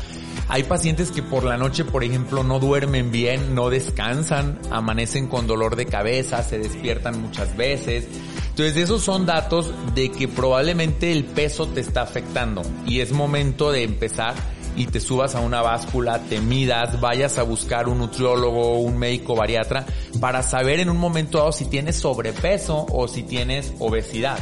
Hay 0.51 0.63
pacientes 0.63 1.11
que 1.11 1.21
por 1.21 1.43
la 1.43 1.57
noche, 1.57 1.85
por 1.85 2.03
ejemplo, 2.03 2.43
no 2.43 2.59
duermen 2.59 3.11
bien, 3.11 3.53
no 3.53 3.69
descansan, 3.69 4.59
amanecen 4.71 5.27
con 5.27 5.45
dolor 5.45 5.75
de 5.75 5.85
cabeza, 5.85 6.41
se 6.41 6.57
despiertan 6.57 7.21
muchas 7.21 7.55
veces. 7.55 8.07
Entonces, 8.49 8.75
esos 8.75 9.03
son 9.03 9.27
datos 9.27 9.71
de 9.93 10.09
que 10.09 10.27
probablemente 10.27 11.11
el 11.11 11.23
peso 11.23 11.67
te 11.67 11.81
está 11.81 12.01
afectando 12.01 12.63
y 12.87 13.01
es 13.01 13.11
momento 13.11 13.71
de 13.71 13.83
empezar 13.83 14.33
y 14.75 14.87
te 14.87 14.99
subas 14.99 15.35
a 15.35 15.39
una 15.39 15.61
báscula, 15.61 16.19
te 16.19 16.41
midas, 16.41 16.99
vayas 16.99 17.37
a 17.37 17.43
buscar 17.43 17.87
un 17.87 17.99
nutriólogo, 17.99 18.79
un 18.79 18.97
médico 18.97 19.35
bariatra 19.35 19.85
para 20.19 20.41
saber 20.41 20.79
en 20.79 20.89
un 20.89 20.97
momento 20.97 21.37
dado 21.37 21.51
si 21.51 21.65
tienes 21.65 21.97
sobrepeso 21.97 22.87
o 22.89 23.07
si 23.07 23.21
tienes 23.21 23.73
obesidad, 23.77 24.39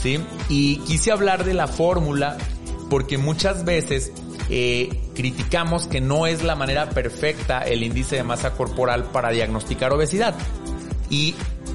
¿sí? 0.00 0.18
Y 0.48 0.78
quise 0.78 1.12
hablar 1.12 1.44
de 1.44 1.52
la 1.52 1.66
fórmula 1.66 2.38
porque 2.88 3.18
muchas 3.18 3.64
veces 3.64 4.12
eh, 4.48 5.01
criticamos 5.14 5.86
que 5.86 6.00
no 6.00 6.26
es 6.26 6.42
la 6.42 6.56
manera 6.56 6.90
perfecta 6.90 7.60
el 7.60 7.82
índice 7.82 8.16
de 8.16 8.22
masa 8.22 8.52
corporal 8.52 9.04
para 9.04 9.30
diagnosticar 9.30 9.92
obesidad. 9.92 10.34
Y 11.10 11.34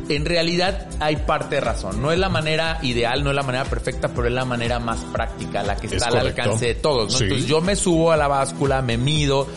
en 0.09 0.25
realidad 0.25 0.87
hay 0.99 1.17
parte 1.17 1.55
de 1.55 1.61
razón. 1.61 2.01
No 2.01 2.11
es 2.11 2.19
la 2.19 2.29
manera 2.29 2.79
ideal, 2.81 3.23
no 3.23 3.29
es 3.29 3.35
la 3.35 3.43
manera 3.43 3.65
perfecta, 3.65 4.07
pero 4.09 4.27
es 4.27 4.33
la 4.33 4.45
manera 4.45 4.79
más 4.79 4.99
práctica, 5.05 5.63
la 5.63 5.75
que 5.75 5.87
está 5.87 6.07
al 6.07 6.17
alcance 6.17 6.67
de 6.67 6.75
todos. 6.75 7.21
Entonces 7.21 7.47
yo 7.47 7.61
me 7.61 7.75
subo 7.75 8.11
a 8.11 8.17
la 8.17 8.27
báscula, 8.27 8.81
me 8.81 8.97
mido, 8.97 9.47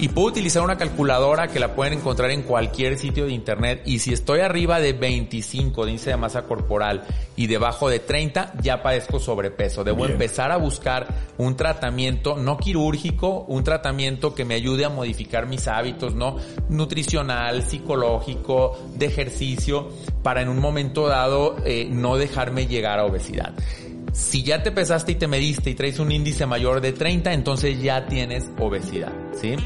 y 0.00 0.08
puedo 0.08 0.28
utilizar 0.28 0.62
una 0.62 0.78
calculadora 0.78 1.48
que 1.48 1.60
la 1.60 1.74
pueden 1.74 1.92
encontrar 1.92 2.30
en 2.30 2.42
cualquier 2.42 2.96
sitio 2.96 3.26
de 3.26 3.32
internet 3.32 3.82
y 3.84 3.98
si 3.98 4.14
estoy 4.14 4.40
arriba 4.40 4.80
de 4.80 4.94
25 4.94 5.84
de 5.84 5.90
índice 5.90 6.08
de 6.08 6.16
masa 6.16 6.42
corporal 6.42 7.02
y 7.36 7.48
debajo 7.48 7.90
de 7.90 7.98
30 7.98 8.54
ya 8.62 8.82
padezco 8.82 9.20
sobrepeso. 9.20 9.84
Debo 9.84 10.06
empezar 10.06 10.52
a 10.52 10.56
buscar 10.56 11.06
un 11.36 11.54
tratamiento 11.54 12.36
no 12.36 12.56
quirúrgico, 12.56 13.44
un 13.46 13.62
tratamiento 13.62 14.34
que 14.34 14.46
me 14.46 14.54
ayude 14.54 14.86
a 14.86 14.88
modificar 14.88 15.46
mis 15.46 15.68
hábitos, 15.68 16.14
¿no? 16.14 16.36
Nutricional, 16.70 17.62
psicológico, 17.62 18.78
de 18.94 19.04
ejercicio, 19.04 19.90
para 20.22 20.40
en 20.40 20.48
un 20.48 20.60
momento 20.60 21.08
dado 21.08 21.56
eh, 21.66 21.88
no 21.90 22.16
dejarme 22.16 22.66
llegar 22.66 22.98
a 22.98 23.04
obesidad. 23.04 23.52
Si 24.12 24.42
ya 24.42 24.62
te 24.62 24.72
pesaste 24.72 25.12
y 25.12 25.14
te 25.16 25.28
mediste 25.28 25.70
y 25.70 25.74
traes 25.74 25.98
un 25.98 26.10
índice 26.10 26.46
mayor 26.46 26.80
de 26.80 26.92
30, 26.92 27.32
entonces 27.32 27.80
ya 27.80 28.06
tienes 28.06 28.50
obesidad, 28.58 29.12
¿sí? 29.40 29.56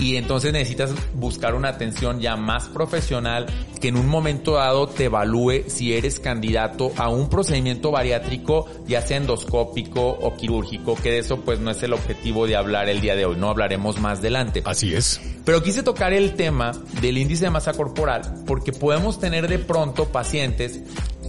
Y 0.00 0.16
entonces 0.16 0.52
necesitas 0.52 0.92
buscar 1.14 1.54
una 1.54 1.68
atención 1.68 2.20
ya 2.20 2.34
más 2.34 2.68
profesional 2.68 3.46
que 3.80 3.88
en 3.88 3.96
un 3.96 4.08
momento 4.08 4.54
dado 4.54 4.88
te 4.88 5.04
evalúe 5.04 5.64
si 5.68 5.92
eres 5.92 6.18
candidato 6.18 6.90
a 6.96 7.10
un 7.10 7.28
procedimiento 7.28 7.90
bariátrico, 7.90 8.66
ya 8.86 9.02
sea 9.02 9.18
endoscópico 9.18 10.00
o 10.00 10.36
quirúrgico, 10.36 10.96
que 10.96 11.10
de 11.10 11.18
eso 11.18 11.42
pues 11.42 11.60
no 11.60 11.70
es 11.70 11.82
el 11.82 11.92
objetivo 11.92 12.46
de 12.46 12.56
hablar 12.56 12.88
el 12.88 13.00
día 13.00 13.14
de 13.14 13.26
hoy, 13.26 13.36
no 13.36 13.50
hablaremos 13.50 14.00
más 14.00 14.20
adelante. 14.20 14.62
Así 14.64 14.94
es. 14.94 15.20
Pero 15.44 15.62
quise 15.62 15.82
tocar 15.82 16.14
el 16.14 16.34
tema 16.34 16.72
del 17.02 17.18
índice 17.18 17.44
de 17.44 17.50
masa 17.50 17.74
corporal 17.74 18.42
porque 18.46 18.72
podemos 18.72 19.20
tener 19.20 19.48
de 19.48 19.58
pronto 19.58 20.06
pacientes 20.06 20.80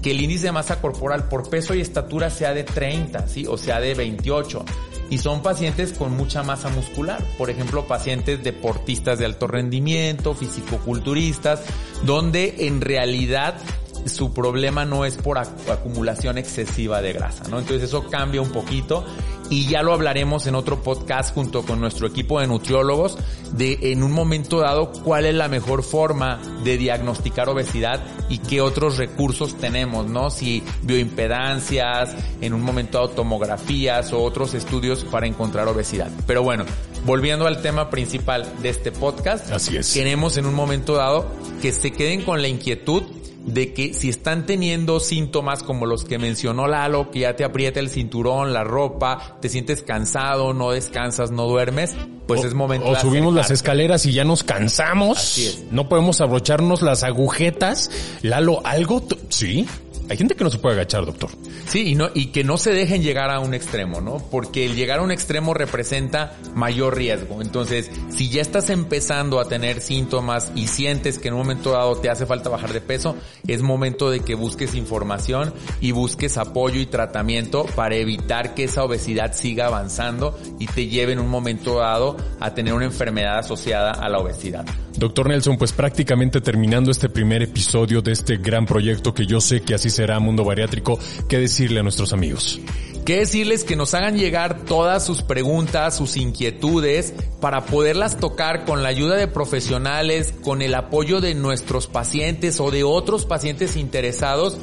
que 0.01 0.11
el 0.11 0.21
índice 0.21 0.47
de 0.47 0.51
masa 0.53 0.81
corporal 0.81 1.27
por 1.27 1.49
peso 1.49 1.75
y 1.75 1.81
estatura 1.81 2.29
sea 2.29 2.53
de 2.53 2.63
30, 2.63 3.27
¿sí? 3.27 3.45
O 3.47 3.57
sea 3.57 3.79
de 3.79 3.93
28 3.93 4.65
y 5.11 5.17
son 5.17 5.43
pacientes 5.43 5.91
con 5.91 6.15
mucha 6.15 6.41
masa 6.41 6.69
muscular, 6.69 7.21
por 7.37 7.49
ejemplo, 7.49 7.85
pacientes 7.85 8.41
deportistas 8.43 9.19
de 9.19 9.25
alto 9.25 9.45
rendimiento, 9.45 10.33
fisicoculturistas, 10.33 11.61
donde 12.05 12.55
en 12.65 12.79
realidad 12.79 13.55
su 14.05 14.33
problema 14.33 14.85
no 14.85 15.05
es 15.05 15.15
por 15.15 15.37
acumulación 15.37 16.37
excesiva 16.37 17.01
de 17.01 17.13
grasa, 17.13 17.43
¿no? 17.49 17.59
Entonces 17.59 17.83
eso 17.83 18.07
cambia 18.07 18.41
un 18.41 18.51
poquito 18.51 19.05
y 19.49 19.67
ya 19.67 19.83
lo 19.83 19.93
hablaremos 19.93 20.47
en 20.47 20.55
otro 20.55 20.81
podcast 20.81 21.33
junto 21.33 21.63
con 21.63 21.81
nuestro 21.81 22.07
equipo 22.07 22.39
de 22.39 22.47
nutriólogos 22.47 23.17
de 23.51 23.91
en 23.91 24.01
un 24.01 24.13
momento 24.13 24.61
dado 24.61 24.91
cuál 24.91 25.25
es 25.25 25.35
la 25.35 25.49
mejor 25.49 25.83
forma 25.83 26.39
de 26.63 26.77
diagnosticar 26.77 27.49
obesidad 27.49 28.01
y 28.29 28.37
qué 28.37 28.61
otros 28.61 28.97
recursos 28.97 29.57
tenemos, 29.57 30.07
¿no? 30.07 30.29
Si 30.29 30.63
bioimpedancias, 30.83 32.15
en 32.39 32.53
un 32.53 32.61
momento 32.61 32.99
dado 32.99 33.09
tomografías 33.09 34.13
o 34.13 34.23
otros 34.23 34.53
estudios 34.53 35.03
para 35.03 35.27
encontrar 35.27 35.67
obesidad. 35.67 36.09
Pero 36.25 36.43
bueno, 36.43 36.63
volviendo 37.05 37.45
al 37.45 37.61
tema 37.61 37.89
principal 37.89 38.47
de 38.61 38.69
este 38.69 38.93
podcast, 38.93 39.51
así 39.51 39.75
es. 39.75 39.93
Queremos 39.93 40.37
en 40.37 40.45
un 40.45 40.53
momento 40.53 40.95
dado 40.95 41.27
que 41.61 41.73
se 41.73 41.91
queden 41.91 42.21
con 42.21 42.41
la 42.41 42.47
inquietud 42.47 43.03
de 43.45 43.73
que 43.73 43.93
si 43.93 44.09
están 44.09 44.45
teniendo 44.45 44.99
síntomas 44.99 45.63
como 45.63 45.85
los 45.85 46.05
que 46.05 46.17
mencionó 46.17 46.67
Lalo, 46.67 47.11
que 47.11 47.21
ya 47.21 47.35
te 47.35 47.43
aprieta 47.43 47.79
el 47.79 47.89
cinturón, 47.89 48.53
la 48.53 48.63
ropa, 48.63 49.37
te 49.41 49.49
sientes 49.49 49.81
cansado, 49.81 50.53
no 50.53 50.71
descansas, 50.71 51.31
no 51.31 51.47
duermes, 51.47 51.95
pues 52.27 52.43
es 52.43 52.53
momento 52.53 52.87
o 52.87 52.95
subimos 52.95 53.33
las 53.33 53.51
escaleras 53.51 54.05
y 54.05 54.13
ya 54.13 54.23
nos 54.23 54.43
cansamos. 54.43 55.39
No 55.71 55.89
podemos 55.89 56.21
abrocharnos 56.21 56.81
las 56.81 57.03
agujetas. 57.03 57.89
Lalo, 58.21 58.61
algo, 58.65 59.03
sí. 59.29 59.67
Hay 60.11 60.17
gente 60.17 60.35
que 60.35 60.43
no 60.43 60.49
se 60.49 60.57
puede 60.57 60.75
agachar, 60.75 61.05
doctor. 61.05 61.29
Sí, 61.67 61.91
y, 61.91 61.95
no, 61.95 62.09
y 62.13 62.33
que 62.33 62.43
no 62.43 62.57
se 62.57 62.73
dejen 62.73 63.01
llegar 63.01 63.31
a 63.31 63.39
un 63.39 63.53
extremo, 63.53 64.01
¿no? 64.01 64.17
Porque 64.17 64.65
el 64.65 64.75
llegar 64.75 64.99
a 64.99 65.03
un 65.03 65.11
extremo 65.11 65.53
representa 65.53 66.33
mayor 66.53 66.97
riesgo. 66.97 67.41
Entonces, 67.41 67.89
si 68.09 68.29
ya 68.29 68.41
estás 68.41 68.69
empezando 68.71 69.39
a 69.39 69.47
tener 69.47 69.79
síntomas 69.79 70.51
y 70.53 70.67
sientes 70.67 71.17
que 71.17 71.29
en 71.29 71.35
un 71.35 71.39
momento 71.39 71.71
dado 71.71 71.95
te 71.95 72.09
hace 72.09 72.25
falta 72.25 72.49
bajar 72.49 72.73
de 72.73 72.81
peso, 72.81 73.15
es 73.47 73.61
momento 73.61 74.09
de 74.11 74.19
que 74.19 74.35
busques 74.35 74.75
información 74.75 75.53
y 75.79 75.93
busques 75.93 76.37
apoyo 76.37 76.81
y 76.81 76.87
tratamiento 76.87 77.65
para 77.73 77.95
evitar 77.95 78.53
que 78.53 78.65
esa 78.65 78.83
obesidad 78.83 79.31
siga 79.31 79.67
avanzando 79.67 80.37
y 80.59 80.65
te 80.65 80.87
lleve 80.87 81.13
en 81.13 81.19
un 81.19 81.29
momento 81.29 81.77
dado 81.77 82.17
a 82.41 82.53
tener 82.53 82.73
una 82.73 82.83
enfermedad 82.83 83.37
asociada 83.37 83.91
a 83.91 84.09
la 84.09 84.19
obesidad. 84.19 84.65
Doctor 85.01 85.29
Nelson, 85.29 85.57
pues 85.57 85.71
prácticamente 85.73 86.41
terminando 86.41 86.91
este 86.91 87.09
primer 87.09 87.41
episodio 87.41 88.03
de 88.03 88.11
este 88.11 88.37
gran 88.37 88.67
proyecto 88.67 89.15
que 89.15 89.25
yo 89.25 89.41
sé 89.41 89.61
que 89.61 89.73
así 89.73 89.89
será 89.89 90.19
Mundo 90.19 90.43
Bariátrico, 90.43 90.99
¿qué 91.27 91.39
decirle 91.39 91.79
a 91.79 91.83
nuestros 91.83 92.13
amigos? 92.13 92.61
¿Qué 93.05 93.17
decirles 93.17 93.63
que 93.63 93.75
nos 93.75 93.95
hagan 93.95 94.15
llegar 94.15 94.63
todas 94.65 95.03
sus 95.03 95.23
preguntas, 95.23 95.97
sus 95.97 96.17
inquietudes, 96.17 97.15
para 97.39 97.65
poderlas 97.65 98.17
tocar 98.17 98.63
con 98.63 98.83
la 98.83 98.89
ayuda 98.89 99.15
de 99.15 99.27
profesionales, 99.27 100.35
con 100.43 100.61
el 100.61 100.75
apoyo 100.75 101.19
de 101.19 101.33
nuestros 101.33 101.87
pacientes 101.87 102.59
o 102.59 102.69
de 102.69 102.83
otros 102.83 103.25
pacientes 103.25 103.75
interesados 103.75 104.59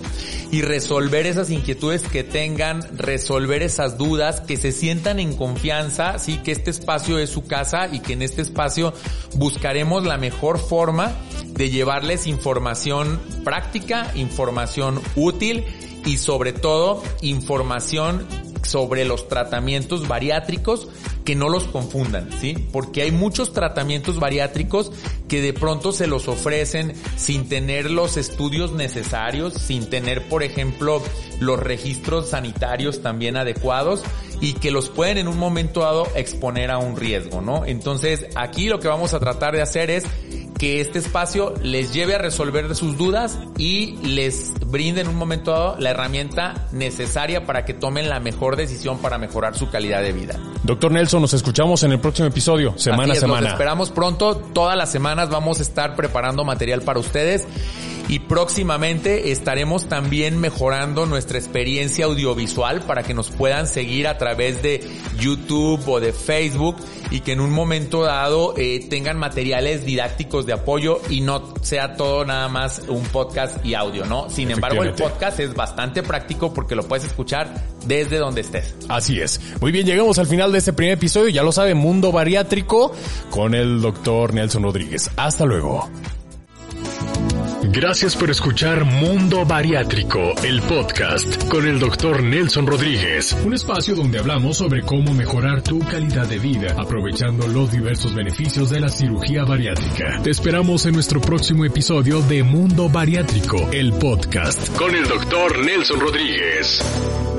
y 0.53 0.63
resolver 0.63 1.27
esas 1.27 1.51
inquietudes 1.51 2.03
que 2.03 2.23
tengan, 2.23 2.81
resolver 2.97 3.65
esas 3.65 3.99
dudas, 3.99 4.41
que 4.41 4.57
se 4.57 4.71
sientan 4.71 5.19
en 5.19 5.35
confianza, 5.35 6.21
sí, 6.21 6.39
que 6.39 6.53
este 6.53 6.71
espacio 6.71 7.19
es 7.19 7.31
su 7.31 7.45
casa 7.45 7.89
y 7.91 7.99
que 7.99 8.13
en 8.13 8.23
este 8.23 8.43
espacio 8.43 8.95
buscaremos 9.35 10.05
la 10.05 10.17
mejor 10.17 10.61
forma 10.61 11.13
de 11.49 11.71
llevarles 11.71 12.29
información 12.29 13.21
práctica, 13.45 14.13
información 14.15 15.01
útil 15.17 15.65
y 16.05 16.17
sobre 16.17 16.53
todo 16.53 17.03
información 17.23 18.27
sobre 18.63 19.05
los 19.05 19.29
tratamientos 19.29 20.07
bariátricos 20.09 20.89
que 21.25 21.35
no 21.35 21.49
los 21.49 21.65
confundan, 21.65 22.31
¿sí? 22.41 22.55
Porque 22.73 23.03
hay 23.03 23.13
muchos 23.13 23.53
tratamientos 23.53 24.19
bariátricos 24.19 24.93
que 25.29 25.43
de 25.43 25.53
pronto 25.53 25.93
se 25.93 26.07
los 26.07 26.29
ofrecen 26.29 26.95
sin 27.17 27.49
tener 27.49 27.91
los 27.91 28.17
estudios 28.17 28.73
necesarios, 28.73 29.55
sin 29.55 29.91
tener, 29.91 30.27
por 30.29 30.43
ejemplo, 30.43 31.03
los 31.41 31.61
registros 31.61 32.31
sanitarios 32.31 33.03
también 33.03 33.37
adecuados 33.37 34.03
y 34.41 34.55
que 34.55 34.71
los 34.71 34.89
pueden 34.89 35.19
en 35.19 35.29
un 35.29 35.39
momento 35.39 35.81
dado 35.81 36.07
exponer 36.15 36.71
a 36.71 36.79
un 36.79 36.97
riesgo, 36.97 37.41
¿no? 37.41 37.65
Entonces, 37.67 38.27
aquí 38.35 38.69
lo 38.69 38.81
que 38.81 38.89
vamos 38.89 39.13
a 39.15 39.21
tratar 39.21 39.55
de 39.55 39.63
hacer 39.63 39.91
es 39.91 40.05
que 40.59 40.81
este 40.81 40.99
espacio 40.99 41.55
les 41.63 41.93
lleve 41.93 42.17
a 42.17 42.19
resolver 42.19 42.75
sus 42.75 42.99
dudas 42.99 43.39
y 43.57 43.97
les 44.03 44.53
brinde 44.67 45.01
en 45.01 45.09
un 45.09 45.15
momento 45.15 45.53
dado 45.53 45.77
la 45.79 45.91
herramienta 45.91 46.67
necesaria 46.73 47.47
para 47.47 47.65
que 47.65 47.75
tomen 47.75 48.09
la 48.09 48.21
mejor 48.21 48.57
decisión 48.57 48.99
para 48.99 49.19
mejorar 49.19 49.57
su 49.57 49.71
calidad 49.71 50.03
de 50.03 50.13
vida. 50.13 50.39
Doctor 50.65 50.93
Nelson, 50.93 51.23
nos 51.23 51.33
escuchamos 51.33 51.83
en 51.85 51.93
el 51.93 52.01
próximo 52.01 52.29
episodio, 52.29 52.77
semana 52.77 53.13
a 53.13 53.17
semana. 53.17 53.49
esperamos 53.51 53.91
pronto, 53.91 54.37
todas 54.37 54.77
las 54.77 54.91
semanas 54.91 55.31
vamos 55.31 55.61
a 55.61 55.63
estar 55.63 55.95
preparando 55.95 56.45
material 56.45 56.83
para 56.83 56.99
ustedes 56.99 57.47
y 58.09 58.21
próximamente 58.21 59.31
estaremos 59.31 59.89
también 59.89 60.39
mejorando 60.41 61.07
nuestra 61.07 61.39
experiencia 61.39 62.07
audiovisual 62.07 62.81
para 62.83 63.03
que 63.03 63.15
nos 63.15 63.31
puedan 63.31 63.67
seguir 63.67 64.09
a 64.09 64.19
través 64.19 64.63
de 64.63 64.89
YouTube 65.19 65.87
o 65.87 66.01
de 66.01 66.13
Facebook 66.13 66.77
y 67.11 67.21
que 67.21 67.33
en 67.33 67.41
un 67.41 67.51
momento 67.51 68.03
dado 68.03 68.55
eh, 68.57 68.87
tengan 68.89 69.19
materiales 69.19 69.85
didácticos 69.85 70.47
de 70.47 70.55
apoyo 70.55 71.01
y 71.11 71.21
no 71.21 71.55
sea 71.63 71.97
todo 71.97 72.25
nada 72.25 72.49
más 72.49 72.83
un 72.89 73.03
podcast 73.05 73.65
y 73.65 73.75
audio, 73.75 74.07
¿no? 74.07 74.31
Sin 74.31 74.51
embargo, 74.51 74.83
el 74.83 74.95
podcast 74.95 75.41
es 75.41 75.55
bastante 75.55 76.03
práctico 76.03 76.53
porque 76.55 76.75
lo 76.75 76.83
puedes 76.85 77.05
escuchar 77.05 77.63
desde 77.87 78.17
donde 78.17 78.41
estés. 78.41 78.75
Así 78.89 79.21
es. 79.21 79.41
Muy 79.61 79.73
bien, 79.73 79.87
llegamos 79.87 80.19
al 80.19 80.27
final 80.27 80.53
de 80.53 80.59
este 80.59 80.73
primer 80.73 80.95
episodio, 80.95 81.29
ya 81.29 81.43
lo 81.43 81.53
sabe, 81.53 81.75
Mundo 81.75 82.13
Bariátrico 82.13 82.93
con 83.31 83.55
el 83.55 83.81
doctor 83.81 84.33
Nelson 84.33 84.63
Rodríguez. 84.63 85.11
Hasta 85.17 85.45
luego. 85.45 85.89
Gracias 87.63 88.17
por 88.17 88.31
escuchar 88.31 88.85
Mundo 88.85 89.45
Bariátrico, 89.45 90.35
el 90.45 90.63
podcast 90.63 91.49
con 91.49 91.67
el 91.67 91.79
doctor 91.79 92.23
Nelson 92.23 92.67
Rodríguez. 92.67 93.37
Un 93.45 93.53
espacio 93.53 93.95
donde 93.97 94.19
hablamos 94.19 94.59
sobre 94.59 94.83
cómo 94.83 95.13
mejorar 95.13 95.63
tu 95.63 95.81
calidad 95.81 96.27
de 96.27 96.39
vida, 96.39 96.75
aprovechando 96.79 97.47
los 97.49 97.71
diversos 97.73 98.15
beneficios 98.15 98.71
de 98.71 98.81
la 98.81 98.89
cirugía 98.89 99.45
bariátrica. 99.45 100.21
Te 100.23 100.31
esperamos 100.31 100.87
en 100.87 100.95
nuestro 100.95 101.21
próximo 101.21 101.65
episodio 101.65 102.23
de 102.23 102.43
Mundo 102.45 102.89
Bariátrico, 102.89 103.69
el 103.73 103.93
podcast 103.93 104.77
con 104.77 104.95
el 104.95 105.07
doctor 105.09 105.59
Nelson 105.65 106.01
Rodríguez. 106.01 107.38